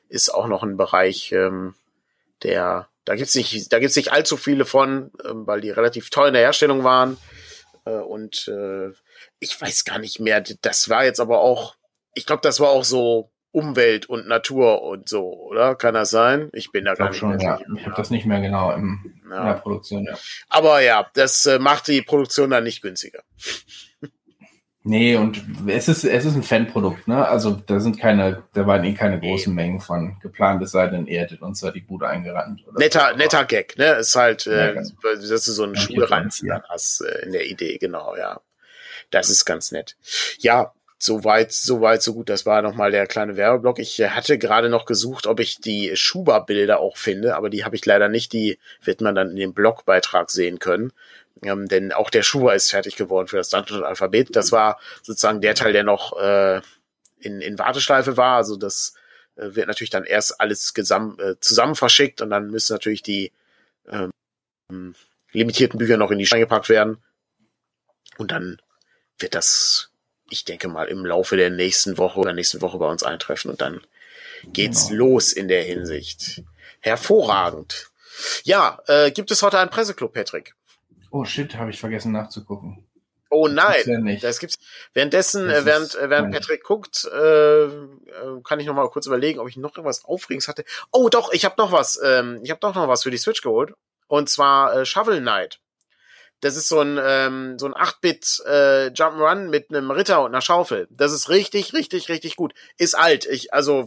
[0.09, 1.74] ist auch noch ein Bereich, ähm,
[2.43, 6.28] der da gibt's nicht, da gibt's nicht allzu viele von, ähm, weil die relativ teuer
[6.28, 7.16] in der Herstellung waren.
[7.86, 8.90] Äh, und äh,
[9.38, 10.42] ich weiß gar nicht mehr.
[10.61, 11.76] Das war jetzt aber auch,
[12.14, 15.76] ich glaube, das war auch so Umwelt und Natur und so, oder?
[15.76, 16.50] Kann das sein?
[16.52, 17.40] Ich bin da gar nicht schon, mehr.
[17.40, 17.61] Ja.
[17.76, 19.40] Ich habe das nicht mehr genau im, ja.
[19.40, 20.04] in der Produktion.
[20.04, 20.18] Ja.
[20.48, 23.22] Aber ja, das äh, macht die Produktion dann nicht günstiger.
[24.89, 27.26] Nee, und es ist, es ist ein Fanprodukt, ne?
[27.26, 31.09] Also da sind keine, da waren eh keine großen Mengen von geplant, es sei denn,
[31.09, 32.64] er hättet uns da die Bude eingerannt.
[32.78, 33.16] netter, so.
[33.16, 33.95] netter Gag, ne?
[33.95, 37.47] Ist halt, äh, ja, dass du so einen ja, Schulranzen dann hast äh, in der
[37.47, 38.41] Idee, genau, ja.
[39.11, 39.97] Das ist ganz nett.
[40.39, 42.28] Ja, so weit, so weit, so gut.
[42.28, 43.80] Das war nochmal der kleine Werbeblock.
[43.80, 47.74] Ich äh, hatte gerade noch gesucht, ob ich die Schuber-Bilder auch finde, aber die habe
[47.74, 48.32] ich leider nicht.
[48.32, 50.93] Die wird man dann in dem Blogbeitrag sehen können.
[51.43, 54.34] Ähm, denn auch der Schuber ist fertig geworden für das Dungeon Alphabet.
[54.34, 56.61] Das war sozusagen der Teil, der noch äh,
[57.18, 58.37] in, in Warteschleife war.
[58.37, 58.95] Also das
[59.37, 63.32] äh, wird natürlich dann erst alles gesam äh, zusammen verschickt und dann müssen natürlich die
[63.89, 64.95] ähm,
[65.32, 67.03] limitierten Bücher noch in die Steine gepackt werden.
[68.16, 68.61] Und dann
[69.18, 69.91] wird das,
[70.30, 73.61] ich denke mal, im Laufe der nächsten Woche oder nächsten Woche bei uns eintreffen und
[73.61, 73.80] dann
[74.53, 75.07] geht's genau.
[75.07, 76.43] los in der Hinsicht.
[76.80, 77.91] Hervorragend.
[78.45, 80.55] Ja, äh, gibt es heute einen Presseclub, Patrick?
[81.11, 82.84] Oh shit, habe ich vergessen nachzugucken.
[83.28, 84.59] Oh nein, das, gibt's ja das gibt's.
[84.94, 87.68] Währenddessen, das äh, während, äh, während Patrick guckt, äh, äh,
[88.44, 90.64] kann ich noch mal kurz überlegen, ob ich noch irgendwas Aufregendes hatte.
[90.92, 92.00] Oh doch, ich habe noch was.
[92.02, 93.72] Ähm, ich habe doch noch was für die Switch geholt.
[94.07, 95.59] Und zwar äh, Shovel Knight.
[96.40, 100.40] Das ist so ein ähm, so ein 8-Bit äh, Jump'n'Run mit einem Ritter und einer
[100.40, 100.86] Schaufel.
[100.90, 102.54] Das ist richtig, richtig, richtig gut.
[102.78, 103.26] Ist alt.
[103.26, 103.86] Ich also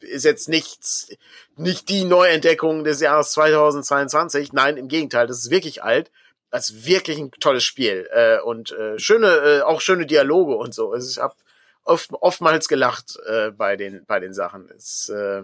[0.00, 1.08] ist jetzt nichts,
[1.56, 4.52] nicht die Neuentdeckung des Jahres 2022.
[4.52, 6.10] Nein, im Gegenteil, das ist wirklich alt.
[6.52, 10.74] Das ist wirklich ein tolles Spiel äh, und äh, schöne, äh, auch schöne Dialoge und
[10.74, 10.92] so.
[10.92, 11.34] Also ich habe
[11.82, 14.68] oft, oftmals gelacht äh, bei den bei den Sachen.
[14.68, 15.42] Ist äh,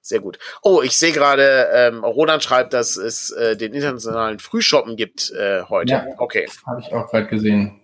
[0.00, 0.38] sehr gut.
[0.62, 5.62] Oh, ich sehe gerade, ähm, Roland schreibt, dass es äh, den internationalen Frühshoppen gibt äh,
[5.62, 5.92] heute.
[5.92, 6.48] Ja, okay.
[6.66, 7.76] Habe ich auch gerade gesehen.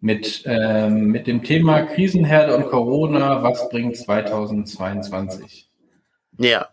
[0.00, 5.70] Mit, ähm, mit dem Thema Krisenherde und Corona, was bringt 2022?
[6.38, 6.68] Ja,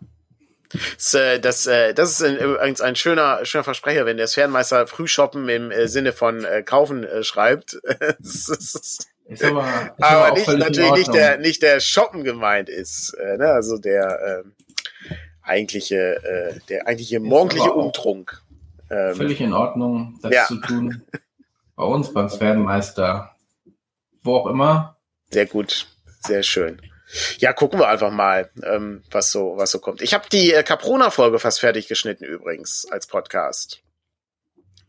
[0.96, 5.48] das, äh, das, äh, das ist übrigens ein schöner, schöner Versprecher, wenn der Sphärenmeister Frühshoppen
[5.48, 7.74] im äh, Sinne von kaufen schreibt.
[8.20, 9.66] ist aber,
[9.96, 13.16] ist aber nicht, natürlich nicht der, nicht der Shoppen gemeint ist.
[13.18, 13.46] Ne?
[13.46, 18.42] Also der äh, eigentliche, äh, der eigentliche morgendliche Umtrunk.
[18.90, 20.46] Ähm, völlig in Ordnung, das ja.
[20.46, 21.02] zu tun.
[21.76, 23.36] Bei uns beim Sphärenmeister.
[24.22, 24.96] Wo auch immer.
[25.30, 25.86] Sehr gut,
[26.20, 26.80] sehr schön.
[27.38, 30.02] Ja, gucken wir einfach mal, ähm, was so was so kommt.
[30.02, 33.82] Ich habe die äh, Caprona-Folge fast fertig geschnitten übrigens als Podcast.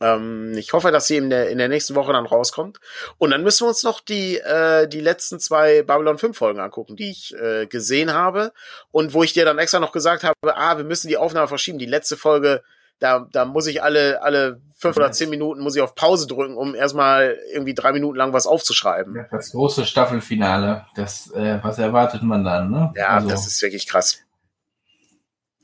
[0.01, 2.79] Ähm, ich hoffe, dass sie in der in der nächsten Woche dann rauskommt.
[3.17, 6.95] Und dann müssen wir uns noch die äh, die letzten zwei Babylon 5 Folgen angucken,
[6.95, 8.51] die ich äh, gesehen habe
[8.91, 11.79] und wo ich dir dann extra noch gesagt habe, ah, wir müssen die Aufnahme verschieben.
[11.79, 12.63] Die letzte Folge
[13.01, 16.55] da, da muss ich alle, alle fünf oder zehn Minuten muss ich auf Pause drücken,
[16.55, 19.25] um erstmal irgendwie drei Minuten lang was aufzuschreiben.
[19.31, 22.93] Das große Staffelfinale, das, äh, was erwartet man dann, ne?
[22.95, 24.19] Ja, also, das ist wirklich krass.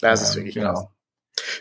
[0.02, 0.74] Das ja, ist wirklich genau.
[0.74, 0.88] krass.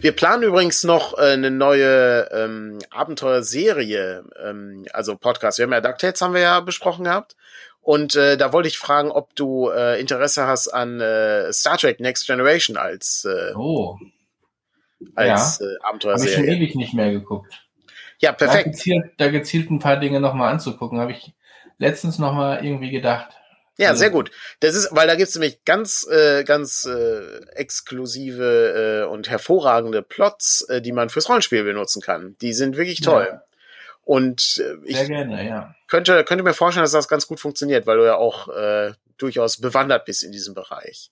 [0.01, 5.59] Wir planen übrigens noch äh, eine neue ähm, Abenteuerserie, ähm, also Podcast.
[5.59, 7.37] Wir haben ja DuckTales haben wir ja besprochen gehabt.
[7.83, 12.01] Und äh, da wollte ich fragen, ob du äh, Interesse hast an äh, Star Trek
[12.01, 13.99] Next Generation als äh, oh
[15.14, 16.36] als ja, äh, Abenteuerserie.
[16.36, 17.66] Habe ich schon ewig nicht mehr geguckt.
[18.18, 18.66] Ja, perfekt.
[18.66, 21.34] Da gezielt, da gezielt ein paar Dinge nochmal anzugucken, habe ich
[21.78, 23.36] letztens nochmal irgendwie gedacht.
[23.78, 24.30] Ja, also, sehr gut.
[24.61, 30.62] Das ist, weil da gibt's nämlich ganz, äh, ganz äh, exklusive äh, und hervorragende Plots,
[30.70, 32.36] äh, die man fürs Rollenspiel benutzen kann.
[32.40, 33.28] Die sind wirklich toll.
[33.30, 33.42] Ja.
[34.02, 35.74] Und äh, ich gerne, ja.
[35.88, 39.61] könnte, könnte mir vorstellen, dass das ganz gut funktioniert, weil du ja auch äh, durchaus
[39.61, 41.11] bewandert bist in diesem Bereich.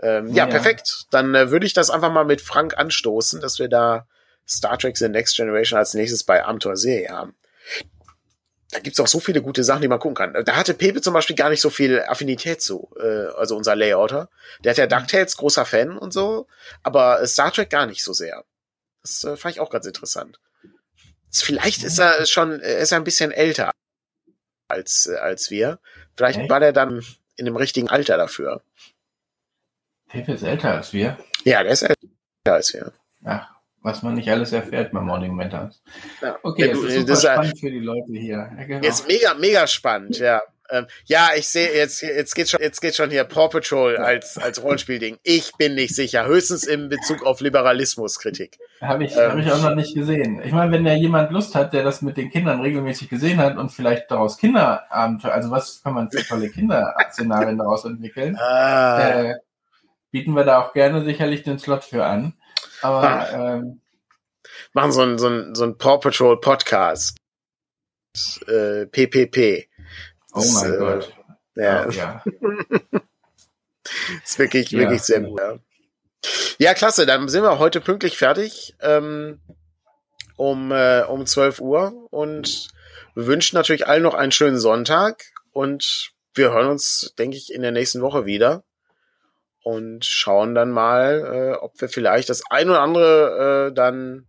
[0.00, 1.06] Ähm, ja, ja, perfekt.
[1.10, 4.06] Dann äh, würde ich das einfach mal mit Frank anstoßen, dass wir da
[4.46, 7.34] Star Trek The Next Generation als nächstes bei Abenteuerserie haben.
[8.70, 10.44] Da gibt's auch so viele gute Sachen, die man gucken kann.
[10.44, 14.28] Da hatte Pepe zum Beispiel gar nicht so viel Affinität zu, äh, also unser Layouter.
[14.64, 16.48] Der hat ja DuckTales, großer Fan und so,
[16.82, 18.44] aber Star Trek gar nicht so sehr.
[19.02, 20.40] Das äh, fand ich auch ganz interessant.
[21.30, 23.70] Vielleicht ist er schon, ist er ein bisschen älter
[24.68, 25.78] als, äh, als wir.
[26.16, 26.50] Vielleicht okay.
[26.50, 27.04] war der dann
[27.36, 28.62] in dem richtigen Alter dafür.
[30.08, 31.16] Pepe ist älter als wir.
[31.44, 31.98] Ja, der ist älter
[32.44, 32.92] als wir.
[33.24, 33.48] Ach,
[33.82, 35.82] was man nicht alles erfährt beim Morning Mentors.
[36.22, 36.38] Ja.
[36.42, 38.50] Okay, ja, du, das ist das spannend für die Leute hier.
[38.56, 38.84] Ja, genau.
[38.84, 40.42] Jetzt mega, mega spannend, ja.
[40.70, 44.38] Ähm, ja, ich sehe jetzt, jetzt geht's schon, jetzt geht's schon hier Paw Patrol als
[44.38, 45.18] als Rollenspielding.
[45.22, 48.58] Ich bin nicht sicher, höchstens in Bezug auf Liberalismuskritik.
[48.80, 50.40] Habe ich, ähm, habe ich auch noch nicht gesehen.
[50.42, 53.58] Ich meine, wenn da jemand Lust hat, der das mit den Kindern regelmäßig gesehen hat
[53.58, 58.36] und vielleicht daraus Kinderabenteuer, also was kann man für tolle Kinderszenarien daraus entwickeln?
[58.38, 59.10] Ah.
[59.10, 59.34] Äh,
[60.14, 62.34] bieten wir da auch gerne sicherlich den Slot für an.
[62.82, 63.54] Aber ah.
[63.56, 63.80] ähm,
[64.72, 67.16] machen so ein, so ein, so ein Paw Patrol Podcast.
[68.46, 69.68] Äh, PPP.
[70.32, 71.12] Das, oh mein äh, Gott.
[71.56, 71.86] Ja.
[71.88, 72.22] Oh, ja.
[74.22, 75.40] ist wirklich, ja, wirklich sehr gut.
[75.40, 75.58] Ja.
[76.58, 77.06] ja, klasse.
[77.06, 78.76] Dann sind wir heute pünktlich fertig.
[78.80, 79.40] Ähm,
[80.36, 82.06] um, äh, um 12 Uhr.
[82.12, 82.68] Und
[83.16, 85.24] wünschen natürlich allen noch einen schönen Sonntag.
[85.50, 88.62] Und wir hören uns, denke ich, in der nächsten Woche wieder
[89.64, 94.26] und schauen dann mal, äh, ob wir vielleicht das ein oder andere äh, dann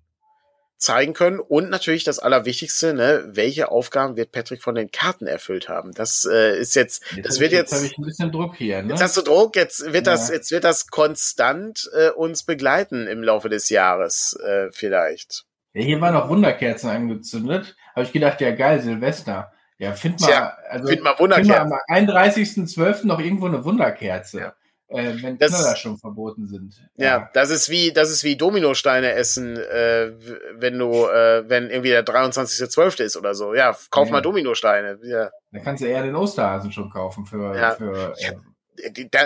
[0.77, 5.67] zeigen können und natürlich das Allerwichtigste, ne, welche Aufgaben wird Patrick von den Karten erfüllt
[5.67, 5.91] haben?
[5.93, 7.71] Das äh, ist jetzt, jetzt das wird jetzt.
[7.71, 8.81] Jetzt habe ich ein bisschen Druck hier.
[8.81, 8.91] Ne?
[8.91, 10.13] Jetzt hast du Druck, jetzt wird ja.
[10.13, 15.45] das, jetzt wird das konstant äh, uns begleiten im Laufe des Jahres äh, vielleicht.
[15.73, 17.75] Ja, hier waren noch Wunderkerzen angezündet.
[17.93, 19.51] Habe ich gedacht, ja geil, Silvester.
[19.77, 21.53] Ja, find mal, Tja, also, find mal Wunderkerzen.
[21.53, 23.05] Find mal am 31.12.
[23.05, 24.39] noch irgendwo eine Wunderkerze.
[24.39, 24.53] Ja
[24.87, 26.75] äh, wenn das, Knaller schon verboten sind.
[26.95, 27.05] Ja.
[27.05, 27.29] ja.
[27.33, 30.11] das ist wie, das ist wie Dominosteine essen, äh,
[30.53, 33.03] wenn du, äh, wenn irgendwie der 23.12.
[33.03, 33.53] ist oder so.
[33.53, 34.13] Ja, kauf ja.
[34.13, 34.99] mal Dominosteine.
[35.03, 35.31] Ja.
[35.51, 37.71] Da kannst du eher den Osterhasen schon kaufen für, ja.
[37.71, 38.33] für äh,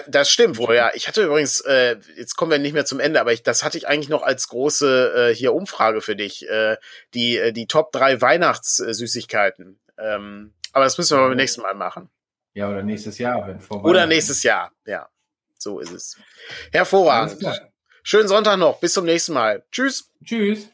[0.07, 0.91] das stimmt wohl, ja.
[0.93, 3.77] Ich hatte übrigens, äh, jetzt kommen wir nicht mehr zum Ende, aber ich, das hatte
[3.77, 6.47] ich eigentlich noch als große äh, hier Umfrage für dich.
[6.47, 6.77] Äh,
[7.13, 9.79] die, äh, die Top 3 Weihnachtssüßigkeiten.
[9.97, 12.09] Ähm, aber das müssen wir beim nächsten Mal machen.
[12.53, 15.09] Ja, oder nächstes Jahr, wenn vor Oder nächstes Jahr, ja.
[15.59, 16.17] So ist es.
[16.71, 17.45] Hervorragend.
[18.01, 18.79] Schönen Sonntag noch.
[18.79, 19.63] Bis zum nächsten Mal.
[19.71, 20.09] Tschüss.
[20.23, 20.69] Tschüss.